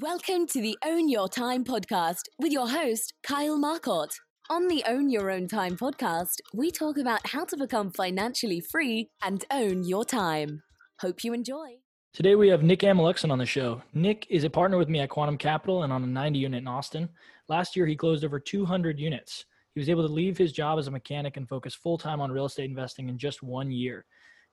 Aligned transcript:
Welcome 0.00 0.46
to 0.48 0.60
the 0.60 0.78
Own 0.84 1.08
Your 1.08 1.28
Time 1.28 1.64
podcast 1.64 2.20
with 2.38 2.52
your 2.52 2.68
host, 2.68 3.14
Kyle 3.24 3.58
Marcotte. 3.58 4.14
On 4.48 4.68
the 4.68 4.84
Own 4.86 5.10
Your 5.10 5.28
Own 5.28 5.48
Time 5.48 5.76
podcast, 5.76 6.34
we 6.54 6.70
talk 6.70 6.98
about 6.98 7.26
how 7.26 7.44
to 7.46 7.56
become 7.56 7.90
financially 7.90 8.60
free 8.60 9.08
and 9.24 9.44
own 9.50 9.82
your 9.82 10.04
time. 10.04 10.62
Hope 11.00 11.24
you 11.24 11.32
enjoy. 11.32 11.78
Today 12.12 12.36
we 12.36 12.46
have 12.46 12.62
Nick 12.62 12.80
Amelixon 12.80 13.32
on 13.32 13.38
the 13.38 13.46
show. 13.46 13.82
Nick 13.92 14.24
is 14.30 14.44
a 14.44 14.50
partner 14.50 14.78
with 14.78 14.88
me 14.88 15.00
at 15.00 15.10
Quantum 15.10 15.36
Capital 15.36 15.82
and 15.82 15.92
on 15.92 16.04
a 16.04 16.06
90 16.06 16.38
unit 16.38 16.62
in 16.62 16.68
Austin. 16.68 17.08
Last 17.48 17.74
year 17.74 17.84
he 17.84 17.96
closed 17.96 18.24
over 18.24 18.38
200 18.38 19.00
units. 19.00 19.46
He 19.74 19.80
was 19.80 19.88
able 19.88 20.06
to 20.06 20.12
leave 20.12 20.38
his 20.38 20.52
job 20.52 20.78
as 20.78 20.86
a 20.86 20.92
mechanic 20.92 21.36
and 21.36 21.48
focus 21.48 21.74
full 21.74 21.98
time 21.98 22.20
on 22.20 22.30
real 22.30 22.46
estate 22.46 22.70
investing 22.70 23.08
in 23.08 23.18
just 23.18 23.42
one 23.42 23.72
year. 23.72 24.04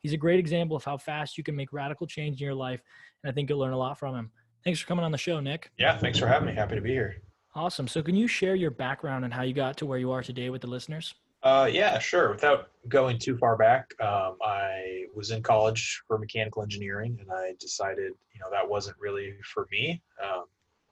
He's 0.02 0.14
a 0.14 0.18
great 0.18 0.39
example 0.39 0.75
of 0.75 0.84
how 0.84 0.98
fast 0.98 1.38
you 1.38 1.43
can 1.43 1.55
make 1.55 1.71
radical 1.71 2.07
change 2.07 2.41
in 2.41 2.46
your 2.46 2.55
life, 2.55 2.82
and 3.23 3.30
I 3.30 3.34
think 3.34 3.50
you'll 3.50 3.59
learn 3.59 3.73
a 3.73 3.77
lot 3.77 4.00
from 4.00 4.16
him. 4.16 4.32
Thanks 4.66 4.80
for 4.80 4.88
coming 4.88 5.06
on 5.06 5.12
the 5.12 5.18
show, 5.18 5.40
Nick. 5.40 5.70
Yeah, 5.78 5.96
thanks 5.96 6.18
for 6.18 6.26
having 6.26 6.48
me. 6.48 6.56
Happy 6.56 6.74
to 6.74 6.82
be 6.82 6.90
here. 6.90 7.22
Awesome. 7.54 7.88
So, 7.88 8.02
can 8.02 8.16
you 8.16 8.28
share 8.28 8.56
your 8.56 8.72
background 8.72 9.23
and 9.23 9.32
how 9.32 9.44
you 9.44 9.54
got 9.54 9.78
to 9.78 9.86
where 9.86 10.00
you 10.00 10.12
are 10.12 10.23
today 10.23 10.50
with 10.50 10.62
the 10.62 10.68
listeners? 10.68 11.14
Uh, 11.44 11.70
yeah, 11.72 12.00
sure. 12.00 12.32
Without 12.32 12.70
going 12.88 13.20
too 13.20 13.38
far 13.38 13.56
back, 13.56 13.94
um, 14.02 14.38
I 14.44 15.06
was 15.16 15.30
in 15.30 15.44
college 15.44 16.02
for 16.08 16.18
mechanical 16.18 16.64
engineering, 16.64 17.16
and 17.22 17.30
I 17.32 17.54
decided, 17.59 18.14
you 18.34 18.40
know, 18.40 18.48
that 18.52 18.68
wasn't 18.68 18.98
really 19.00 19.36
for 19.44 19.68
me. 19.72 20.02
Um, 20.22 20.46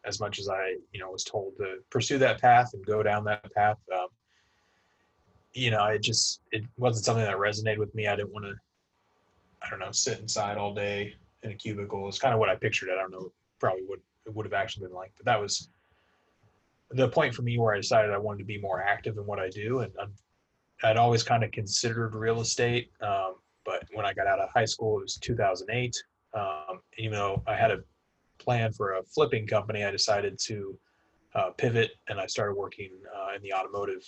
as 0.06 0.20
much 0.20 0.38
as 0.38 0.50
I, 0.50 0.76
you 0.92 1.00
know, 1.00 1.10
was 1.10 1.24
told 1.24 1.58
to 1.58 1.78
pursue 1.90 2.20
that 2.20 2.40
path 2.40 2.76
and 2.76 2.86
go 2.86 3.02
down 3.02 3.24
that 3.24 3.52
path, 3.54 3.78
um, 3.92 4.08
you 5.54 5.72
know, 5.72 5.84
it 5.86 6.04
just 6.04 6.42
it 6.52 6.64
wasn't 6.78 7.06
something 7.06 7.26
that 7.26 7.38
resonated 7.38 7.80
with 7.80 7.96
me. 7.96 8.06
I 8.06 8.16
didn't 8.16 8.34
want 8.34 8.46
to, 8.46 8.54
I 9.64 9.70
don't 9.72 9.80
know, 9.80 9.92
sit 9.92 10.20
inside 10.20 10.58
all 10.58 10.76
day 10.76 11.16
in 11.42 11.52
a 11.52 11.56
cubicle. 11.56 12.08
It's 12.08 12.20
kind 12.20 12.36
of 12.36 12.40
what 12.40 12.50
I 12.50 12.56
pictured. 12.56 12.90
I 12.92 12.96
don't 12.96 13.12
know 13.12 13.32
probably 13.64 13.84
would 13.88 14.02
it 14.26 14.34
would 14.36 14.46
have 14.46 14.54
actually 14.54 14.88
been 14.88 14.96
like. 14.96 15.14
But 15.16 15.26
that 15.26 15.42
was 15.42 15.70
the 16.92 17.08
point 17.08 17.34
for 17.34 17.44
me 17.44 17.58
where 17.58 17.74
I 17.74 17.78
decided 17.78 18.12
I 18.12 18.18
wanted 18.18 18.40
to 18.40 18.46
be 18.46 18.60
more 18.60 18.82
active 18.82 19.18
in 19.18 19.26
what 19.26 19.40
I 19.40 19.50
do, 19.50 19.80
and 19.80 19.92
i 20.84 20.90
would 20.90 20.98
always 20.98 21.24
kind 21.24 21.44
of 21.44 21.52
considered 21.52 22.14
real 22.14 22.42
estate. 22.42 22.92
Um, 23.02 23.36
but 23.66 23.84
when 23.94 24.06
I 24.06 24.14
got 24.14 24.28
out 24.28 24.40
of 24.40 24.50
high 24.54 24.66
school, 24.66 25.00
it 25.00 25.04
was 25.04 25.16
2008. 25.16 25.96
Um, 26.34 26.82
even 26.98 27.14
though 27.18 27.42
I 27.48 27.56
had 27.56 27.72
a 27.72 27.80
plan 28.38 28.74
for 28.74 28.96
a 28.96 29.04
flipping 29.04 29.48
company, 29.48 29.86
I 29.86 29.92
decided 29.92 30.38
to 30.48 30.78
uh, 31.36 31.50
pivot 31.52 31.92
and 32.10 32.20
I 32.20 32.28
started 32.28 32.56
working 32.56 32.92
uh, 33.16 33.36
in 33.36 33.42
the 33.42 33.54
automotive 33.54 34.04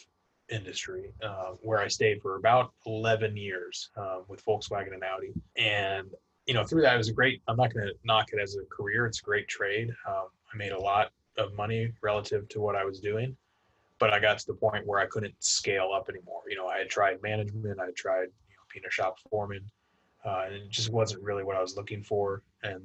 industry, 0.50 1.14
uh, 1.23 1.52
where 1.61 1.80
I 1.80 1.88
stayed 1.88 2.22
for 2.22 2.36
about 2.36 2.73
11 2.86 3.38
years 3.38 3.89
um, 3.95 4.26
with 4.28 4.44
Volkswagen 4.45 4.94
and 4.94 5.03
Audi. 5.03 5.33
And 5.56 6.09
you 6.46 6.54
know, 6.54 6.64
through 6.64 6.82
that, 6.84 6.94
it 6.94 6.98
was 6.98 7.10
a 7.10 7.14
great. 7.14 7.42
I'm 7.48 7.58
not 7.58 7.74
going 7.74 7.88
to 7.88 7.94
knock 8.04 8.30
it 8.34 8.40
as 8.40 8.56
a 8.56 8.66
career. 8.66 9.06
It's 9.06 9.20
a 9.20 9.24
great 9.24 9.48
trade. 9.48 9.90
Um, 10.08 10.28
I 10.54 10.58
made 10.58 10.72
a 10.72 10.80
lot 10.80 11.12
of 11.38 11.54
money 11.54 11.92
relative 12.02 12.48
to 12.50 12.62
what 12.62 12.76
I 12.76 12.86
was 12.86 13.00
doing, 13.00 13.36
but 14.00 14.14
I 14.14 14.20
got 14.20 14.38
to 14.38 14.48
the 14.48 14.54
point 14.54 14.86
where 14.86 15.00
I 15.00 15.08
couldn't 15.08 15.36
scale 15.40 15.92
up 15.94 16.08
anymore. 16.10 16.42
You 16.48 16.56
know, 16.56 16.68
I 16.68 16.78
had 16.80 16.90
tried 16.90 17.22
management, 17.22 17.80
I 17.80 17.88
tried 17.96 18.28
you 18.50 18.56
know, 18.56 18.64
being 18.73 18.86
a 18.88 18.92
shop 18.92 19.18
foreman, 19.30 19.70
uh, 20.23 20.44
and 20.46 20.56
it 20.56 20.70
just 20.70 20.92
wasn't 20.92 21.23
really 21.23 21.44
what 21.44 21.56
I 21.56 21.62
was 21.62 21.76
looking 21.76 22.04
for. 22.04 22.44
And 22.64 22.82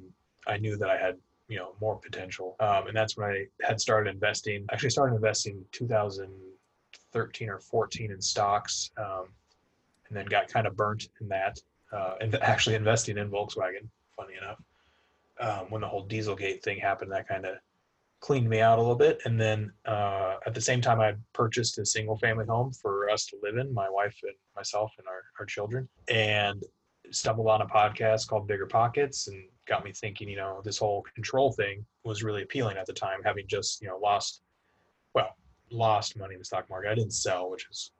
I 0.47 0.57
knew 0.57 0.75
that 0.77 0.89
I 0.89 0.97
had 0.97 1.17
you 1.47 1.57
know 1.57 1.75
more 1.79 1.97
potential, 1.97 2.55
um, 2.59 2.87
and 2.87 2.95
that's 2.95 3.15
when 3.15 3.29
I 3.29 3.45
had 3.61 3.79
started 3.79 4.13
investing. 4.13 4.65
Actually, 4.71 4.89
started 4.89 5.15
investing 5.15 5.63
2013 5.71 7.49
or 7.49 7.59
14 7.59 8.11
in 8.11 8.21
stocks, 8.21 8.89
um, 8.97 9.25
and 10.07 10.17
then 10.17 10.25
got 10.25 10.47
kind 10.47 10.65
of 10.65 10.75
burnt 10.75 11.09
in 11.21 11.27
that 11.27 11.59
uh, 11.91 12.15
and 12.21 12.35
actually 12.35 12.75
investing 12.75 13.17
in 13.17 13.29
Volkswagen. 13.29 13.87
Funny 14.15 14.33
enough, 14.41 14.61
um, 15.39 15.65
when 15.69 15.81
the 15.81 15.87
whole 15.87 16.07
Dieselgate 16.07 16.61
thing 16.61 16.79
happened, 16.79 17.11
that 17.11 17.27
kind 17.27 17.45
of 17.45 17.55
cleaned 18.19 18.47
me 18.47 18.61
out 18.61 18.77
a 18.77 18.81
little 18.81 18.95
bit. 18.95 19.19
And 19.25 19.39
then 19.39 19.71
uh, 19.85 20.35
at 20.45 20.53
the 20.53 20.61
same 20.61 20.79
time, 20.79 21.01
I 21.01 21.15
purchased 21.33 21.79
a 21.79 21.85
single 21.85 22.17
family 22.17 22.45
home 22.45 22.71
for 22.71 23.09
us 23.09 23.25
to 23.27 23.37
live 23.41 23.57
in, 23.57 23.73
my 23.73 23.89
wife 23.89 24.15
and 24.23 24.35
myself 24.55 24.91
and 24.99 25.07
our, 25.07 25.23
our 25.39 25.45
children, 25.45 25.89
and 26.07 26.63
stumbled 27.09 27.47
on 27.47 27.61
a 27.61 27.65
podcast 27.65 28.27
called 28.27 28.47
Bigger 28.47 28.67
Pockets 28.67 29.27
and 29.27 29.43
got 29.67 29.83
me 29.83 29.91
thinking, 29.91 30.29
you 30.29 30.37
know, 30.37 30.61
this 30.63 30.77
whole 30.77 31.03
control 31.15 31.51
thing 31.51 31.85
was 32.03 32.23
really 32.23 32.43
appealing 32.43 32.77
at 32.77 32.85
the 32.85 32.93
time, 32.93 33.19
having 33.23 33.47
just, 33.47 33.81
you 33.81 33.87
know, 33.87 33.97
lost, 33.97 34.41
well, 35.13 35.35
lost 35.71 36.17
money 36.17 36.35
in 36.35 36.39
the 36.39 36.45
stock 36.45 36.69
market. 36.69 36.91
I 36.91 36.95
didn't 36.95 37.13
sell, 37.13 37.49
which 37.49 37.67
is 37.69 37.91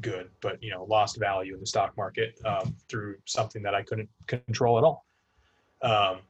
good, 0.00 0.30
but 0.40 0.62
you 0.62 0.70
know, 0.70 0.84
lost 0.84 1.18
value 1.18 1.54
in 1.54 1.60
the 1.60 1.66
stock 1.66 1.96
market 1.96 2.38
um, 2.44 2.76
through 2.88 3.16
something 3.24 3.62
that 3.62 3.74
I 3.74 3.82
couldn't 3.82 4.08
control 4.26 4.78
at 4.78 4.84
all. 4.84 5.06
Um, 5.82 6.20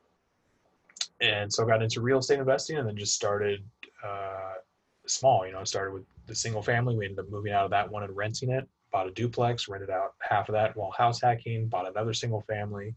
and 1.21 1.53
so 1.53 1.65
I 1.65 1.67
got 1.67 1.83
into 1.83 2.01
real 2.01 2.19
estate 2.19 2.39
investing 2.39 2.77
and 2.77 2.87
then 2.87 2.97
just 2.97 3.15
started 3.15 3.65
uh, 4.05 4.55
small. 5.07 5.47
You 5.47 5.53
know, 5.53 5.61
I 5.61 5.65
started 5.65 5.95
with 5.95 6.05
the 6.27 6.35
single 6.35 6.63
family. 6.63 6.97
We 6.97 7.07
ended 7.07 7.21
up 7.21 7.31
moving 7.31 7.53
out 7.53 7.65
of 7.65 7.71
that 7.71 7.91
one 7.91 8.03
and 8.03 8.15
renting 8.17 8.51
it. 8.51 8.69
Bought 8.93 9.09
a 9.09 9.11
duplex, 9.11 9.69
rented 9.69 9.91
out 9.91 10.15
half 10.21 10.49
of 10.49 10.53
that 10.55 10.77
while 10.77 10.93
house 10.93 11.21
hacking. 11.21 11.69
Bought 11.69 11.89
another 11.89 12.13
single 12.13 12.43
family, 12.43 12.95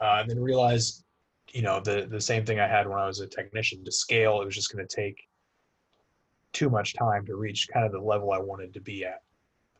uh, 0.00 0.18
and 0.20 0.30
then 0.30 0.40
realized, 0.40 1.04
you 1.52 1.62
know, 1.62 1.80
the 1.80 2.06
the 2.10 2.20
same 2.20 2.44
thing 2.44 2.60
I 2.60 2.66
had 2.66 2.88
when 2.88 2.98
I 2.98 3.06
was 3.06 3.20
a 3.20 3.26
technician. 3.26 3.84
To 3.84 3.92
scale, 3.92 4.40
it 4.40 4.44
was 4.44 4.54
just 4.54 4.72
going 4.72 4.86
to 4.86 4.96
take 4.96 5.16
too 6.52 6.70
much 6.70 6.94
time 6.94 7.26
to 7.26 7.36
reach 7.36 7.68
kind 7.72 7.84
of 7.84 7.92
the 7.92 8.00
level 8.00 8.32
I 8.32 8.38
wanted 8.38 8.72
to 8.74 8.80
be 8.80 9.04
at. 9.04 9.22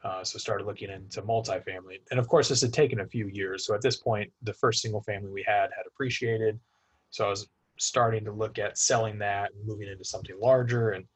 Uh, 0.04 0.22
so 0.22 0.38
started 0.38 0.66
looking 0.66 0.90
into 0.90 1.22
multifamily. 1.22 1.98
And 2.10 2.20
of 2.20 2.28
course, 2.28 2.50
this 2.50 2.60
had 2.60 2.74
taken 2.74 3.00
a 3.00 3.06
few 3.06 3.28
years. 3.28 3.66
So 3.66 3.74
at 3.74 3.80
this 3.80 3.96
point, 3.96 4.30
the 4.42 4.52
first 4.52 4.82
single 4.82 5.00
family 5.02 5.30
we 5.30 5.42
had 5.46 5.70
had 5.74 5.86
appreciated. 5.86 6.60
So 7.08 7.24
I 7.24 7.30
was 7.30 7.48
starting 7.78 8.24
to 8.26 8.32
look 8.32 8.58
at 8.58 8.76
selling 8.76 9.18
that 9.18 9.52
and 9.54 9.66
moving 9.66 9.88
into 9.88 10.04
something 10.04 10.36
larger. 10.38 10.90
And 10.90 11.06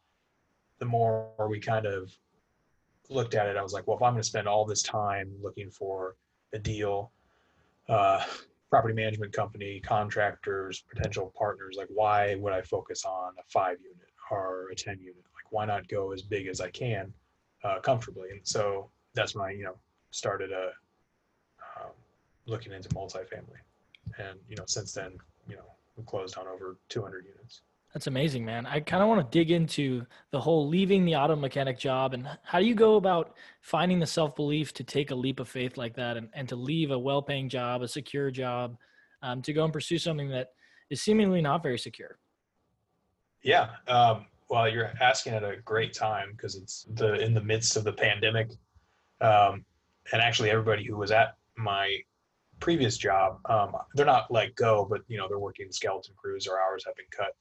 the 0.79 0.87
more 0.87 1.29
we 1.49 1.61
kind 1.61 1.85
of 1.85 2.11
looked 3.11 3.35
at 3.35 3.47
it, 3.47 3.57
I 3.59 3.63
was 3.63 3.75
like, 3.75 3.87
well, 3.87 3.97
if 3.97 4.03
I'm 4.03 4.15
going 4.15 4.23
to 4.23 4.29
spend 4.29 4.49
all 4.49 4.65
this 4.65 4.83
time 4.83 5.31
looking 5.43 5.71
for 5.71 6.17
a 6.55 6.59
deal, 6.59 7.13
uh, 7.91 8.25
property 8.71 8.95
management 8.95 9.33
company, 9.33 9.81
contractors, 9.81 10.85
potential 10.89 11.33
partners, 11.37 11.77
like 11.77 11.89
why 11.91 12.37
would 12.37 12.53
I 12.53 12.63
focus 12.63 13.05
on 13.05 13.33
a 13.39 13.43
five 13.49 13.77
unit 13.83 14.09
or 14.31 14.71
a 14.71 14.75
10 14.75 14.99
unit? 15.01 15.17
Like, 15.17 15.51
why 15.51 15.67
not 15.67 15.89
go 15.89 16.13
as 16.13 16.23
big 16.23 16.47
as 16.47 16.61
I 16.61 16.71
can? 16.71 17.13
Uh, 17.65 17.81
comfortably. 17.81 18.31
And 18.31 18.41
so 18.43 18.91
that's 19.15 19.35
when 19.35 19.47
I, 19.47 19.53
you 19.53 19.65
know, 19.65 19.77
started 20.11 20.53
uh, 20.53 20.71
um, 21.81 21.93
looking 22.47 22.73
into 22.73 22.89
multifamily. 22.91 23.61
And, 24.19 24.39
you 24.49 24.57
know, 24.57 24.65
since 24.67 24.93
then, 24.93 25.19
you 25.49 25.57
know, 25.57 25.65
we 25.97 26.05
closed 26.05 26.39
on 26.39 26.47
over 26.47 26.79
200 26.89 27.25
units. 27.25 27.63
That's 27.95 28.07
amazing, 28.07 28.45
man. 28.45 28.67
I 28.67 28.81
kind 28.81 29.03
of 29.03 29.09
want 29.09 29.21
to 29.21 29.39
dig 29.39 29.51
into 29.51 30.05
the 30.31 30.41
whole 30.41 30.69
leaving 30.69 31.05
the 31.05 31.17
auto 31.17 31.35
mechanic 31.35 31.79
job 31.79 32.13
and 32.13 32.29
how 32.45 32.59
do 32.59 32.67
you 32.67 32.75
go 32.75 32.97
about 32.97 33.35
finding 33.63 33.99
the 33.99 34.07
self 34.07 34.37
belief 34.37 34.75
to 34.75 34.85
take 34.85 35.11
a 35.11 35.15
leap 35.15 35.41
of 35.41 35.49
faith 35.49 35.79
like 35.79 35.97
that 35.97 36.17
and, 36.17 36.29
and 36.35 36.49
to 36.51 36.57
leave 36.57 36.91
a 36.91 36.99
well 36.99 37.23
paying 37.23 37.49
job, 37.49 37.83
a 37.83 37.89
secure 37.89 38.31
job, 38.31 38.77
um, 39.23 39.41
to 39.43 39.53
go 39.55 39.65
and 39.65 39.73
pursue 39.73 39.99
something 39.99 40.29
that 40.29 40.49
is 40.91 41.03
seemingly 41.03 41.41
not 41.41 41.63
very 41.63 41.79
secure? 41.79 42.19
Yeah. 43.43 43.71
Um, 43.87 44.27
well, 44.49 44.69
you're 44.69 44.93
asking 45.01 45.35
at 45.35 45.45
a 45.45 45.57
great 45.65 45.93
time 45.93 46.33
because 46.33 46.57
it's 46.57 46.87
the 46.95 47.15
in 47.21 47.35
the 47.35 47.43
midst 47.43 47.77
of 47.77 47.85
the 47.85 47.93
pandemic, 47.93 48.51
um, 49.21 49.65
and 50.13 50.23
actually 50.23 50.51
everybody 50.51 50.85
who 50.85 50.97
was 50.97 51.11
at 51.11 51.37
my 51.57 51.99
previous 52.61 52.97
job, 52.97 53.39
um, 53.49 53.73
they're 53.95 54.07
not 54.07 54.31
let 54.31 54.55
go, 54.55 54.87
but 54.89 55.03
you 55.09 55.19
know 55.19 55.29
they're 55.29 55.39
working 55.39 55.71
skeleton 55.71 56.15
crews 56.17 56.47
or 56.47 56.59
hours 56.61 56.85
have 56.87 56.97
been 56.97 57.07
cut. 57.11 57.37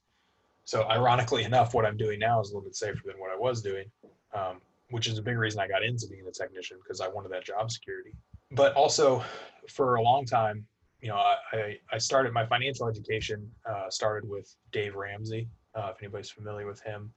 So 0.64 0.84
ironically 0.84 1.44
enough, 1.44 1.72
what 1.72 1.86
I'm 1.86 1.96
doing 1.96 2.18
now 2.18 2.40
is 2.42 2.50
a 2.50 2.52
little 2.52 2.68
bit 2.68 2.76
safer 2.76 3.00
than 3.06 3.18
what 3.18 3.30
I 3.30 3.36
was 3.36 3.62
doing, 3.62 3.86
um, 4.34 4.60
which 4.90 5.06
is 5.06 5.16
a 5.16 5.22
big 5.22 5.38
reason 5.38 5.60
I 5.60 5.68
got 5.68 5.82
into 5.82 6.06
being 6.08 6.26
a 6.28 6.30
technician 6.30 6.78
because 6.82 7.00
I 7.00 7.08
wanted 7.08 7.32
that 7.32 7.44
job 7.44 7.70
security. 7.70 8.12
But 8.50 8.74
also, 8.74 9.24
for 9.70 9.94
a 9.94 10.02
long 10.02 10.26
time, 10.26 10.66
you 11.00 11.08
know, 11.08 11.16
I, 11.16 11.78
I 11.90 11.98
started 11.98 12.34
my 12.34 12.44
financial 12.44 12.86
education 12.86 13.50
uh, 13.68 13.88
started 13.88 14.28
with 14.28 14.54
Dave 14.72 14.94
Ramsey, 14.94 15.48
uh, 15.78 15.92
if 15.94 16.02
anybody's 16.02 16.30
familiar 16.30 16.66
with 16.66 16.80
him. 16.80 17.12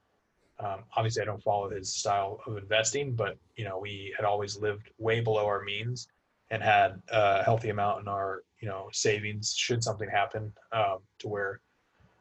Um, 0.60 0.84
obviously, 0.96 1.22
I 1.22 1.24
don't 1.24 1.42
follow 1.42 1.70
his 1.70 1.92
style 1.94 2.40
of 2.46 2.56
investing, 2.56 3.14
but 3.14 3.36
you 3.56 3.64
know, 3.64 3.78
we 3.78 4.14
had 4.16 4.24
always 4.24 4.56
lived 4.56 4.90
way 4.98 5.20
below 5.20 5.46
our 5.46 5.62
means 5.62 6.06
and 6.50 6.62
had 6.62 7.02
a 7.10 7.42
healthy 7.42 7.70
amount 7.70 8.02
in 8.02 8.08
our 8.08 8.42
you 8.60 8.68
know 8.68 8.88
savings 8.92 9.54
should 9.56 9.82
something 9.82 10.08
happen 10.08 10.52
um, 10.72 10.98
to 11.18 11.28
where 11.28 11.60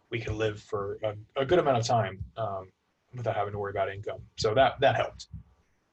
we 0.10 0.19
could 0.19 0.33
live 0.33 0.60
for 0.62 0.98
a, 1.04 1.42
a 1.42 1.45
good 1.45 1.60
amount 1.60 1.77
of 1.77 1.86
time 1.86 2.18
um, 2.38 2.71
without 3.16 3.36
having 3.36 3.51
to 3.51 3.60
worry 3.60 3.71
about 3.71 3.92
income. 3.92 4.21
So 4.38 4.56
that 4.56 4.80
that 4.80 4.95
helped. 4.95 5.27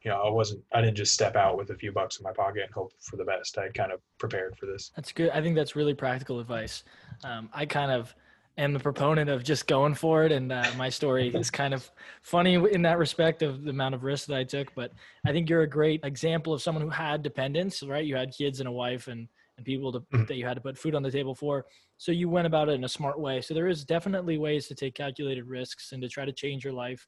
You 0.02 0.12
know, 0.12 0.22
I 0.22 0.30
wasn't 0.30 0.62
I 0.72 0.80
didn't 0.80 0.96
just 0.96 1.12
step 1.12 1.36
out 1.36 1.58
with 1.58 1.70
a 1.70 1.74
few 1.74 1.92
bucks 1.92 2.18
in 2.18 2.24
my 2.24 2.32
pocket 2.32 2.62
and 2.62 2.72
hope 2.72 2.92
for 3.00 3.16
the 3.16 3.24
best. 3.24 3.58
I 3.58 3.64
had 3.64 3.74
kind 3.74 3.92
of 3.92 4.00
prepared 4.18 4.56
for 4.56 4.66
this. 4.66 4.92
That's 4.96 5.12
good. 5.12 5.30
I 5.30 5.42
think 5.42 5.56
that's 5.56 5.76
really 5.76 5.94
practical 5.94 6.38
advice. 6.38 6.84
Um, 7.24 7.50
I 7.52 7.66
kind 7.66 7.90
of 7.90 8.14
am 8.58 8.72
the 8.72 8.80
proponent 8.80 9.30
of 9.30 9.44
just 9.44 9.66
going 9.66 9.94
for 9.94 10.24
it. 10.24 10.32
And 10.32 10.52
uh, 10.52 10.70
my 10.76 10.88
story 10.88 11.28
is 11.34 11.50
kind 11.50 11.72
of 11.72 11.90
funny 12.22 12.54
in 12.54 12.82
that 12.82 12.98
respect 12.98 13.42
of 13.42 13.62
the 13.64 13.70
amount 13.70 13.94
of 13.94 14.02
risk 14.04 14.26
that 14.26 14.36
I 14.36 14.44
took. 14.44 14.74
But 14.74 14.92
I 15.24 15.32
think 15.32 15.48
you're 15.48 15.62
a 15.62 15.68
great 15.68 16.04
example 16.04 16.52
of 16.52 16.60
someone 16.60 16.82
who 16.82 16.90
had 16.90 17.22
dependents, 17.22 17.82
right? 17.82 18.04
You 18.04 18.16
had 18.16 18.32
kids 18.32 18.60
and 18.60 18.68
a 18.68 18.72
wife 18.72 19.08
and 19.08 19.28
and 19.56 19.64
people 19.66 19.90
to, 19.90 20.00
Mhm. 20.12 20.28
that 20.28 20.36
you 20.36 20.46
had 20.46 20.54
to 20.54 20.60
put 20.60 20.78
food 20.78 20.94
on 20.94 21.02
the 21.02 21.10
table 21.10 21.34
for. 21.34 21.66
So 21.96 22.12
you 22.12 22.28
went 22.28 22.46
about 22.46 22.68
it 22.68 22.74
in 22.74 22.84
a 22.84 22.88
smart 22.88 23.18
way. 23.18 23.40
So 23.40 23.54
there 23.54 23.66
is 23.66 23.84
definitely 23.84 24.38
ways 24.38 24.68
to 24.68 24.74
take 24.76 24.94
calculated 24.94 25.46
risks 25.46 25.90
and 25.90 26.00
to 26.02 26.08
try 26.08 26.24
to 26.24 26.32
change 26.32 26.62
your 26.62 26.72
life. 26.74 27.04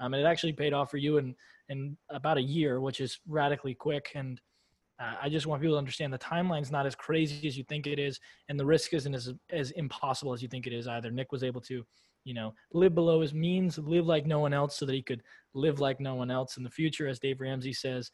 Um, 0.00 0.12
and 0.12 0.20
it 0.20 0.26
actually 0.26 0.52
paid 0.52 0.72
off 0.72 0.90
for 0.90 0.96
you 0.96 1.18
in 1.18 1.36
in 1.68 1.96
about 2.10 2.38
a 2.38 2.42
year, 2.42 2.80
which 2.80 3.00
is 3.00 3.20
radically 3.28 3.72
quick. 3.74 4.10
And 4.16 4.40
uh, 5.00 5.14
I 5.20 5.28
just 5.28 5.46
want 5.46 5.60
people 5.62 5.74
to 5.74 5.78
understand 5.78 6.12
the 6.12 6.18
timeline's 6.18 6.70
not 6.70 6.86
as 6.86 6.94
crazy 6.94 7.46
as 7.46 7.56
you 7.56 7.64
think 7.64 7.86
it 7.86 7.98
is, 7.98 8.20
and 8.48 8.58
the 8.58 8.66
risk 8.66 8.92
isn't 8.92 9.14
as 9.14 9.32
as 9.50 9.70
impossible 9.72 10.32
as 10.32 10.42
you 10.42 10.48
think 10.48 10.66
it 10.66 10.72
is 10.72 10.86
either. 10.86 11.10
Nick 11.10 11.32
was 11.32 11.42
able 11.42 11.60
to, 11.62 11.84
you 12.24 12.34
know, 12.34 12.54
live 12.72 12.94
below 12.94 13.20
his 13.20 13.34
means, 13.34 13.78
live 13.78 14.06
like 14.06 14.26
no 14.26 14.38
one 14.38 14.52
else, 14.52 14.76
so 14.76 14.86
that 14.86 14.94
he 14.94 15.02
could 15.02 15.22
live 15.54 15.80
like 15.80 16.00
no 16.00 16.14
one 16.14 16.30
else 16.30 16.56
in 16.56 16.62
the 16.62 16.70
future, 16.70 17.08
as 17.08 17.18
Dave 17.18 17.40
Ramsey 17.40 17.72
says. 17.72 18.10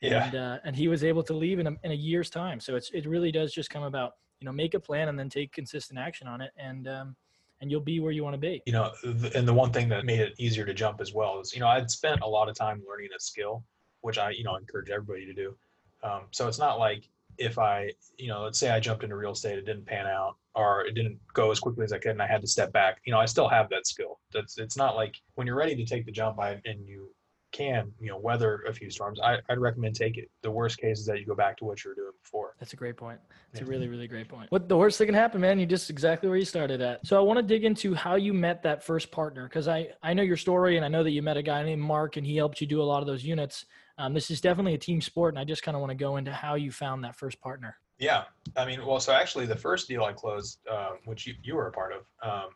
Yeah. 0.00 0.26
And 0.26 0.34
uh, 0.34 0.58
and 0.64 0.76
he 0.76 0.88
was 0.88 1.04
able 1.04 1.22
to 1.22 1.32
leave 1.32 1.58
in 1.58 1.66
a, 1.68 1.76
in 1.84 1.92
a 1.92 1.94
year's 1.94 2.28
time. 2.28 2.60
So 2.60 2.76
it's 2.76 2.90
it 2.92 3.06
really 3.06 3.32
does 3.32 3.52
just 3.52 3.70
come 3.70 3.84
about, 3.84 4.12
you 4.40 4.46
know, 4.46 4.52
make 4.52 4.74
a 4.74 4.80
plan 4.80 5.08
and 5.08 5.18
then 5.18 5.30
take 5.30 5.52
consistent 5.52 5.98
action 5.98 6.26
on 6.26 6.40
it, 6.42 6.50
and 6.58 6.86
um, 6.86 7.16
and 7.60 7.70
you'll 7.70 7.80
be 7.80 8.00
where 8.00 8.12
you 8.12 8.22
want 8.22 8.34
to 8.34 8.38
be. 8.38 8.62
you 8.66 8.72
know 8.72 8.92
and 9.34 9.48
the 9.48 9.54
one 9.54 9.72
thing 9.72 9.88
that 9.88 10.04
made 10.04 10.20
it 10.20 10.34
easier 10.38 10.64
to 10.64 10.74
jump 10.74 11.00
as 11.00 11.14
well 11.14 11.40
is 11.40 11.54
you 11.54 11.60
know 11.60 11.68
i'd 11.68 11.90
spent 11.90 12.20
a 12.20 12.26
lot 12.26 12.48
of 12.48 12.54
time 12.54 12.82
learning 12.88 13.08
a 13.16 13.20
skill 13.20 13.64
which 14.02 14.18
i 14.18 14.30
you 14.30 14.44
know 14.44 14.56
encourage 14.56 14.90
everybody 14.90 15.24
to 15.24 15.32
do 15.32 15.56
um, 16.02 16.22
so 16.30 16.48
it's 16.48 16.58
not 16.58 16.78
like 16.78 17.08
if 17.38 17.58
i 17.58 17.90
you 18.18 18.28
know 18.28 18.42
let's 18.42 18.58
say 18.58 18.70
i 18.70 18.80
jumped 18.80 19.04
into 19.04 19.16
real 19.16 19.32
estate 19.32 19.58
it 19.58 19.66
didn't 19.66 19.86
pan 19.86 20.06
out 20.06 20.36
or 20.54 20.86
it 20.86 20.94
didn't 20.94 21.18
go 21.34 21.50
as 21.50 21.60
quickly 21.60 21.84
as 21.84 21.92
i 21.92 21.98
could 21.98 22.12
and 22.12 22.22
i 22.22 22.26
had 22.26 22.40
to 22.40 22.46
step 22.46 22.72
back 22.72 22.98
you 23.04 23.12
know 23.12 23.18
i 23.18 23.26
still 23.26 23.48
have 23.48 23.68
that 23.68 23.86
skill 23.86 24.18
that's 24.32 24.58
it's 24.58 24.76
not 24.76 24.96
like 24.96 25.16
when 25.34 25.46
you're 25.46 25.56
ready 25.56 25.76
to 25.76 25.84
take 25.84 26.06
the 26.06 26.12
jump 26.12 26.38
I, 26.40 26.60
and 26.64 26.86
you 26.86 27.10
can 27.52 27.92
you 28.00 28.08
know 28.08 28.18
weather 28.18 28.62
a 28.68 28.72
few 28.72 28.90
storms 28.90 29.20
I, 29.20 29.38
i'd 29.48 29.58
recommend 29.58 29.94
take 29.94 30.18
it 30.18 30.30
the 30.42 30.50
worst 30.50 30.78
case 30.78 30.98
is 30.98 31.06
that 31.06 31.20
you 31.20 31.26
go 31.26 31.34
back 31.34 31.56
to 31.58 31.64
what 31.64 31.84
you 31.84 31.90
were 31.90 31.94
doing 31.94 32.12
before 32.22 32.54
That's 32.58 32.72
a 32.72 32.76
great 32.76 32.96
point. 32.96 33.20
It's 33.52 33.60
a 33.60 33.64
really, 33.64 33.88
really 33.88 34.08
great 34.08 34.28
point. 34.28 34.50
What 34.50 34.68
the 34.68 34.76
worst 34.76 34.98
that 34.98 35.06
can 35.06 35.14
happen, 35.14 35.40
man? 35.40 35.58
You 35.58 35.64
just 35.64 35.88
exactly 35.88 36.28
where 36.28 36.36
you 36.36 36.44
started 36.44 36.82
at. 36.82 37.06
So 37.06 37.16
I 37.16 37.20
want 37.20 37.38
to 37.38 37.42
dig 37.42 37.64
into 37.64 37.94
how 37.94 38.16
you 38.16 38.34
met 38.34 38.62
that 38.64 38.84
first 38.84 39.10
partner 39.10 39.44
because 39.44 39.68
I 39.68 39.88
I 40.02 40.12
know 40.12 40.22
your 40.22 40.36
story 40.36 40.76
and 40.76 40.84
I 40.84 40.88
know 40.88 41.02
that 41.02 41.12
you 41.12 41.22
met 41.22 41.36
a 41.36 41.42
guy 41.42 41.62
named 41.62 41.80
Mark 41.80 42.16
and 42.16 42.26
he 42.26 42.36
helped 42.36 42.60
you 42.60 42.66
do 42.66 42.82
a 42.82 42.84
lot 42.84 43.00
of 43.00 43.06
those 43.06 43.24
units. 43.24 43.64
Um, 43.98 44.12
this 44.12 44.30
is 44.30 44.40
definitely 44.40 44.74
a 44.74 44.78
team 44.78 45.00
sport, 45.00 45.34
and 45.34 45.38
I 45.38 45.44
just 45.44 45.62
kind 45.62 45.74
of 45.74 45.80
want 45.80 45.90
to 45.90 45.96
go 45.96 46.16
into 46.16 46.32
how 46.32 46.54
you 46.54 46.70
found 46.70 47.04
that 47.04 47.16
first 47.16 47.40
partner. 47.40 47.76
Yeah, 47.98 48.24
I 48.56 48.66
mean, 48.66 48.84
well, 48.84 49.00
so 49.00 49.12
actually, 49.12 49.46
the 49.46 49.56
first 49.56 49.88
deal 49.88 50.04
I 50.04 50.12
closed, 50.12 50.58
um, 50.70 50.98
which 51.06 51.26
you, 51.26 51.34
you 51.42 51.54
were 51.54 51.68
a 51.68 51.72
part 51.72 51.92
of, 51.92 52.00
um, 52.22 52.50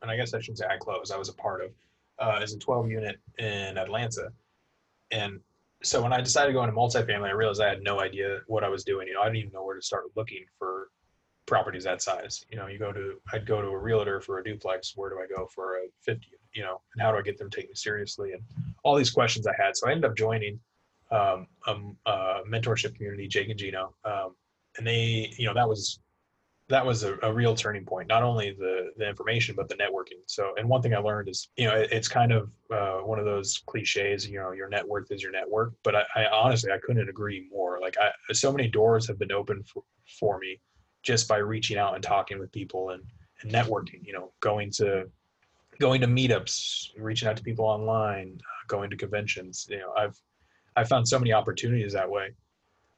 and 0.00 0.10
I 0.10 0.16
guess 0.16 0.32
I 0.32 0.40
shouldn't 0.40 0.58
say 0.58 0.66
I 0.66 0.78
closed, 0.78 1.12
I 1.12 1.18
was 1.18 1.28
a 1.28 1.34
part 1.34 1.62
of, 1.64 1.70
uh, 2.18 2.42
is 2.42 2.54
a 2.54 2.58
12 2.58 2.88
unit 2.88 3.16
in 3.38 3.76
Atlanta. 3.76 4.28
And 5.10 5.40
so 5.82 6.02
when 6.02 6.14
I 6.14 6.20
decided 6.22 6.48
to 6.48 6.52
go 6.54 6.64
into 6.64 6.74
multifamily, 6.74 7.28
I 7.28 7.32
realized 7.32 7.60
I 7.60 7.68
had 7.68 7.82
no 7.82 8.00
idea 8.00 8.40
what 8.46 8.64
I 8.64 8.68
was 8.68 8.84
doing. 8.84 9.06
You 9.06 9.14
know, 9.14 9.20
I 9.20 9.26
didn't 9.26 9.36
even 9.36 9.52
know 9.52 9.64
where 9.64 9.76
to 9.76 9.82
start 9.82 10.04
looking 10.16 10.44
for 10.58 10.88
properties 11.46 11.84
that 11.84 12.02
size. 12.02 12.44
You 12.50 12.56
know, 12.56 12.66
you 12.66 12.78
go 12.78 12.92
to, 12.92 13.20
I'd 13.32 13.46
go 13.46 13.60
to 13.60 13.68
a 13.68 13.78
realtor 13.78 14.20
for 14.20 14.38
a 14.38 14.44
duplex. 14.44 14.92
Where 14.96 15.10
do 15.10 15.16
I 15.16 15.26
go 15.26 15.46
for 15.54 15.76
a 15.76 15.86
50? 16.02 16.26
You 16.54 16.62
know, 16.62 16.80
and 16.94 17.02
how 17.02 17.12
do 17.12 17.18
I 17.18 17.22
get 17.22 17.38
them 17.38 17.50
to 17.50 17.60
take 17.60 17.68
me 17.68 17.74
seriously? 17.74 18.32
And 18.32 18.42
all 18.82 18.96
these 18.96 19.10
questions 19.10 19.46
I 19.46 19.54
had. 19.58 19.76
So 19.76 19.88
I 19.88 19.92
ended 19.92 20.10
up 20.10 20.16
joining 20.16 20.60
um, 21.10 21.46
a, 21.66 21.76
a 22.06 22.42
mentorship 22.48 22.94
community, 22.94 23.28
Jake 23.28 23.48
and 23.48 23.58
Gino. 23.58 23.94
Um, 24.04 24.34
and 24.78 24.86
they 24.86 25.32
you 25.36 25.46
know 25.46 25.54
that 25.54 25.68
was 25.68 26.00
that 26.68 26.84
was 26.84 27.02
a, 27.02 27.16
a 27.22 27.32
real 27.32 27.54
turning 27.54 27.84
point 27.84 28.08
not 28.08 28.22
only 28.22 28.52
the 28.52 28.90
the 28.96 29.08
information 29.08 29.54
but 29.54 29.68
the 29.68 29.74
networking 29.74 30.20
so 30.26 30.52
and 30.56 30.68
one 30.68 30.80
thing 30.80 30.94
i 30.94 30.98
learned 30.98 31.28
is 31.28 31.48
you 31.56 31.66
know 31.66 31.74
it, 31.74 31.90
it's 31.92 32.08
kind 32.08 32.32
of 32.32 32.50
uh, 32.72 32.98
one 32.98 33.18
of 33.18 33.24
those 33.24 33.62
cliches 33.66 34.26
you 34.26 34.38
know 34.38 34.52
your 34.52 34.68
net 34.68 34.86
worth 34.86 35.10
is 35.10 35.22
your 35.22 35.32
network 35.32 35.74
but 35.82 35.94
i, 35.94 36.02
I 36.16 36.26
honestly 36.26 36.72
i 36.72 36.78
couldn't 36.78 37.08
agree 37.08 37.46
more 37.52 37.78
like 37.80 37.96
i 37.98 38.10
so 38.32 38.50
many 38.50 38.68
doors 38.68 39.06
have 39.06 39.18
been 39.18 39.32
opened 39.32 39.68
for, 39.68 39.82
for 40.18 40.38
me 40.38 40.60
just 41.04 41.28
by 41.28 41.36
reaching 41.36 41.78
out 41.78 41.94
and 41.94 42.02
talking 42.02 42.38
with 42.40 42.50
people 42.50 42.90
and, 42.90 43.02
and 43.42 43.52
networking 43.52 44.04
you 44.04 44.12
know 44.12 44.32
going 44.40 44.70
to 44.70 45.08
going 45.78 46.00
to 46.00 46.06
meetups 46.06 46.88
reaching 46.98 47.28
out 47.28 47.36
to 47.36 47.42
people 47.42 47.64
online 47.64 48.38
uh, 48.40 48.66
going 48.66 48.90
to 48.90 48.96
conventions 48.96 49.66
you 49.70 49.78
know 49.78 49.92
i've 49.96 50.18
i 50.76 50.82
found 50.82 51.06
so 51.06 51.18
many 51.18 51.32
opportunities 51.32 51.92
that 51.92 52.10
way. 52.10 52.30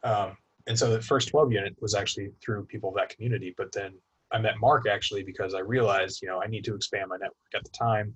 Um, 0.04 0.36
and 0.68 0.78
so 0.78 0.90
the 0.90 1.00
first 1.00 1.28
12 1.28 1.52
unit 1.52 1.76
was 1.80 1.94
actually 1.94 2.30
through 2.42 2.64
people 2.66 2.90
of 2.90 2.94
that 2.96 3.08
community 3.08 3.54
but 3.56 3.72
then 3.72 3.92
i 4.32 4.38
met 4.38 4.58
mark 4.60 4.86
actually 4.88 5.22
because 5.22 5.54
i 5.54 5.60
realized 5.60 6.22
you 6.22 6.28
know 6.28 6.40
i 6.42 6.46
need 6.46 6.64
to 6.64 6.74
expand 6.74 7.08
my 7.08 7.16
network 7.16 7.54
at 7.54 7.64
the 7.64 7.70
time. 7.70 8.14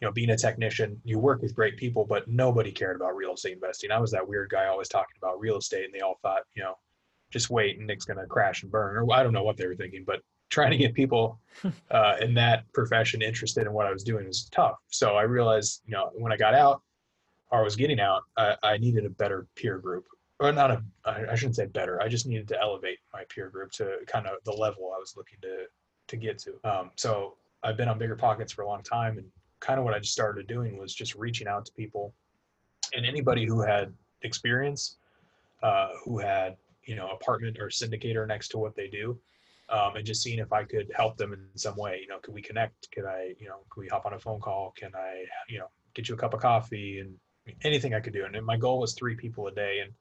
You 0.00 0.08
know 0.08 0.12
being 0.12 0.30
a 0.30 0.36
technician 0.36 1.00
you 1.04 1.18
work 1.18 1.42
with 1.42 1.54
great 1.54 1.76
people 1.76 2.06
but 2.06 2.26
nobody 2.26 2.72
cared 2.72 2.96
about 2.96 3.14
real 3.14 3.34
estate 3.34 3.52
investing. 3.52 3.90
I 3.90 4.00
was 4.00 4.10
that 4.12 4.26
weird 4.26 4.48
guy 4.50 4.66
always 4.66 4.88
talking 4.88 5.16
about 5.18 5.38
real 5.38 5.58
estate 5.58 5.84
and 5.84 5.94
they 5.94 6.00
all 6.00 6.18
thought 6.22 6.42
you 6.54 6.62
know 6.62 6.74
just 7.30 7.50
wait 7.50 7.78
and 7.78 7.86
nick's 7.86 8.04
going 8.04 8.18
to 8.18 8.26
crash 8.26 8.62
and 8.62 8.70
burn 8.70 8.96
or 8.96 9.06
i 9.12 9.22
don't 9.22 9.32
know 9.32 9.42
what 9.42 9.56
they 9.56 9.66
were 9.66 9.76
thinking 9.76 10.04
but 10.06 10.20
trying 10.48 10.70
to 10.70 10.76
get 10.76 10.94
people 10.94 11.38
uh, 11.90 12.16
in 12.20 12.34
that 12.34 12.64
profession 12.72 13.22
interested 13.22 13.66
in 13.66 13.72
what 13.72 13.86
i 13.86 13.92
was 13.92 14.02
doing 14.02 14.26
was 14.26 14.48
tough 14.50 14.76
so 14.88 15.16
i 15.16 15.22
realized 15.22 15.82
you 15.86 15.92
know 15.92 16.10
when 16.14 16.32
i 16.32 16.36
got 16.36 16.54
out 16.54 16.82
or 17.50 17.62
was 17.64 17.76
getting 17.76 18.00
out 18.00 18.22
i, 18.36 18.56
I 18.62 18.78
needed 18.78 19.04
a 19.04 19.10
better 19.10 19.46
peer 19.54 19.78
group 19.78 20.06
or 20.40 20.50
not 20.52 20.70
a, 20.70 20.82
I 21.04 21.34
shouldn't 21.34 21.56
say 21.56 21.66
better. 21.66 22.02
I 22.02 22.08
just 22.08 22.26
needed 22.26 22.48
to 22.48 22.60
elevate 22.60 22.98
my 23.12 23.24
peer 23.28 23.50
group 23.50 23.72
to 23.72 23.98
kind 24.06 24.26
of 24.26 24.42
the 24.44 24.52
level 24.52 24.92
I 24.96 24.98
was 24.98 25.14
looking 25.16 25.38
to 25.42 25.66
to 26.08 26.16
get 26.16 26.38
to. 26.38 26.54
Um, 26.64 26.90
so 26.96 27.36
I've 27.62 27.76
been 27.76 27.88
on 27.88 27.98
bigger 27.98 28.16
pockets 28.16 28.52
for 28.52 28.62
a 28.62 28.66
long 28.66 28.82
time, 28.82 29.18
and 29.18 29.26
kind 29.60 29.78
of 29.78 29.84
what 29.84 29.94
I 29.94 29.98
just 29.98 30.12
started 30.12 30.46
doing 30.46 30.78
was 30.78 30.94
just 30.94 31.14
reaching 31.14 31.46
out 31.46 31.66
to 31.66 31.72
people 31.72 32.14
and 32.94 33.04
anybody 33.04 33.44
who 33.44 33.60
had 33.60 33.92
experience, 34.22 34.96
uh, 35.62 35.90
who 36.04 36.18
had 36.18 36.56
you 36.84 36.96
know 36.96 37.08
apartment 37.08 37.58
or 37.58 37.66
syndicator 37.66 38.26
next 38.26 38.48
to 38.48 38.58
what 38.58 38.74
they 38.74 38.88
do, 38.88 39.18
um, 39.68 39.96
and 39.96 40.06
just 40.06 40.22
seeing 40.22 40.38
if 40.38 40.52
I 40.52 40.64
could 40.64 40.90
help 40.94 41.16
them 41.16 41.32
in 41.32 41.46
some 41.56 41.76
way. 41.76 42.00
You 42.02 42.08
know, 42.08 42.18
could 42.18 42.34
we 42.34 42.42
connect? 42.42 42.90
Could 42.92 43.04
I 43.04 43.34
you 43.38 43.48
know 43.48 43.60
could 43.70 43.80
we 43.80 43.88
hop 43.88 44.06
on 44.06 44.14
a 44.14 44.18
phone 44.18 44.40
call? 44.40 44.72
Can 44.76 44.94
I 44.94 45.24
you 45.48 45.58
know 45.58 45.66
get 45.94 46.08
you 46.08 46.14
a 46.14 46.18
cup 46.18 46.34
of 46.34 46.40
coffee 46.40 47.00
and 47.00 47.14
anything 47.62 47.94
I 47.94 48.00
could 48.00 48.12
do? 48.12 48.24
And 48.24 48.44
my 48.44 48.56
goal 48.56 48.80
was 48.80 48.94
three 48.94 49.14
people 49.14 49.46
a 49.46 49.52
day, 49.52 49.80
and 49.82 49.92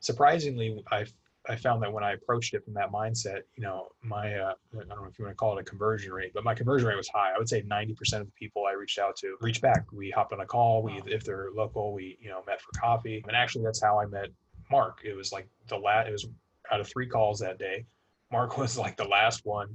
surprisingly, 0.00 0.82
I 0.90 1.06
I 1.48 1.56
found 1.56 1.82
that 1.82 1.92
when 1.92 2.04
I 2.04 2.12
approached 2.12 2.52
it 2.52 2.64
from 2.64 2.74
that 2.74 2.92
mindset, 2.92 3.40
you 3.56 3.62
know, 3.62 3.88
my 4.02 4.34
uh, 4.34 4.52
I 4.74 4.78
don't 4.78 4.88
know 4.88 5.06
if 5.10 5.18
you 5.18 5.24
want 5.24 5.32
to 5.32 5.34
call 5.34 5.56
it 5.56 5.60
a 5.60 5.64
conversion 5.64 6.12
rate, 6.12 6.32
but 6.34 6.44
my 6.44 6.54
conversion 6.54 6.86
rate 6.88 6.96
was 6.96 7.08
high. 7.08 7.32
I 7.34 7.38
would 7.38 7.48
say 7.48 7.62
90% 7.62 8.20
of 8.20 8.26
the 8.26 8.32
people 8.38 8.64
I 8.68 8.72
reached 8.72 8.98
out 8.98 9.16
to 9.18 9.36
reached 9.40 9.62
back. 9.62 9.90
We 9.90 10.10
hopped 10.10 10.32
on 10.32 10.40
a 10.40 10.46
call. 10.46 10.82
We, 10.82 11.00
if 11.06 11.24
they're 11.24 11.48
local, 11.54 11.94
we 11.94 12.18
you 12.20 12.28
know 12.28 12.42
met 12.46 12.60
for 12.60 12.78
coffee. 12.78 13.24
And 13.26 13.36
actually, 13.36 13.64
that's 13.64 13.82
how 13.82 13.98
I 13.98 14.06
met 14.06 14.28
Mark. 14.70 15.00
It 15.04 15.14
was 15.14 15.32
like 15.32 15.48
the 15.68 15.76
last. 15.76 16.08
It 16.08 16.12
was 16.12 16.26
out 16.70 16.80
of 16.80 16.88
three 16.88 17.06
calls 17.06 17.38
that 17.40 17.58
day. 17.58 17.84
Mark 18.30 18.58
was 18.58 18.76
like 18.78 18.96
the 18.96 19.08
last 19.08 19.44
one, 19.44 19.74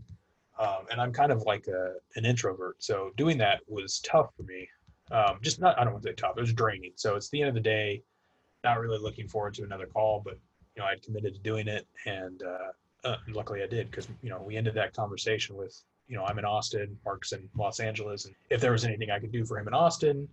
um, 0.59 0.85
and 0.91 1.01
I'm 1.01 1.11
kind 1.11 1.31
of 1.31 1.43
like 1.43 1.67
a, 1.67 1.93
an 2.15 2.25
introvert, 2.25 2.83
so 2.83 3.11
doing 3.17 3.37
that 3.39 3.61
was 3.67 3.99
tough 3.99 4.29
for 4.35 4.43
me. 4.43 4.67
Um, 5.11 5.39
just 5.41 5.59
not. 5.59 5.77
I 5.79 5.83
don't 5.83 5.93
want 5.93 6.03
to 6.03 6.09
say 6.09 6.15
tough. 6.15 6.37
It 6.37 6.41
was 6.41 6.53
draining. 6.53 6.93
So 6.95 7.15
it's 7.15 7.29
the 7.29 7.41
end 7.41 7.49
of 7.49 7.55
the 7.55 7.61
day 7.61 8.01
not 8.63 8.79
really 8.79 8.97
looking 8.97 9.27
forward 9.27 9.53
to 9.55 9.63
another 9.63 9.85
call, 9.85 10.21
but 10.23 10.37
you 10.75 10.81
know, 10.81 10.87
I'd 10.87 11.03
committed 11.03 11.33
to 11.35 11.39
doing 11.41 11.67
it, 11.67 11.85
and 12.05 12.41
uh, 12.41 13.07
uh, 13.07 13.17
luckily 13.27 13.61
I 13.61 13.67
did 13.67 13.91
because 13.91 14.07
you 14.21 14.29
know 14.29 14.41
we 14.41 14.55
ended 14.55 14.73
that 14.75 14.95
conversation 14.95 15.55
with 15.55 15.83
you 16.07 16.15
know 16.15 16.23
I'm 16.23 16.39
in 16.39 16.45
Austin, 16.45 16.97
Mark's 17.05 17.31
in 17.31 17.49
Los 17.55 17.79
Angeles, 17.79 18.25
and 18.25 18.35
if 18.49 18.61
there 18.61 18.71
was 18.71 18.85
anything 18.85 19.11
I 19.11 19.19
could 19.19 19.31
do 19.31 19.45
for 19.45 19.59
him 19.59 19.67
in 19.67 19.73
Austin, 19.73 20.27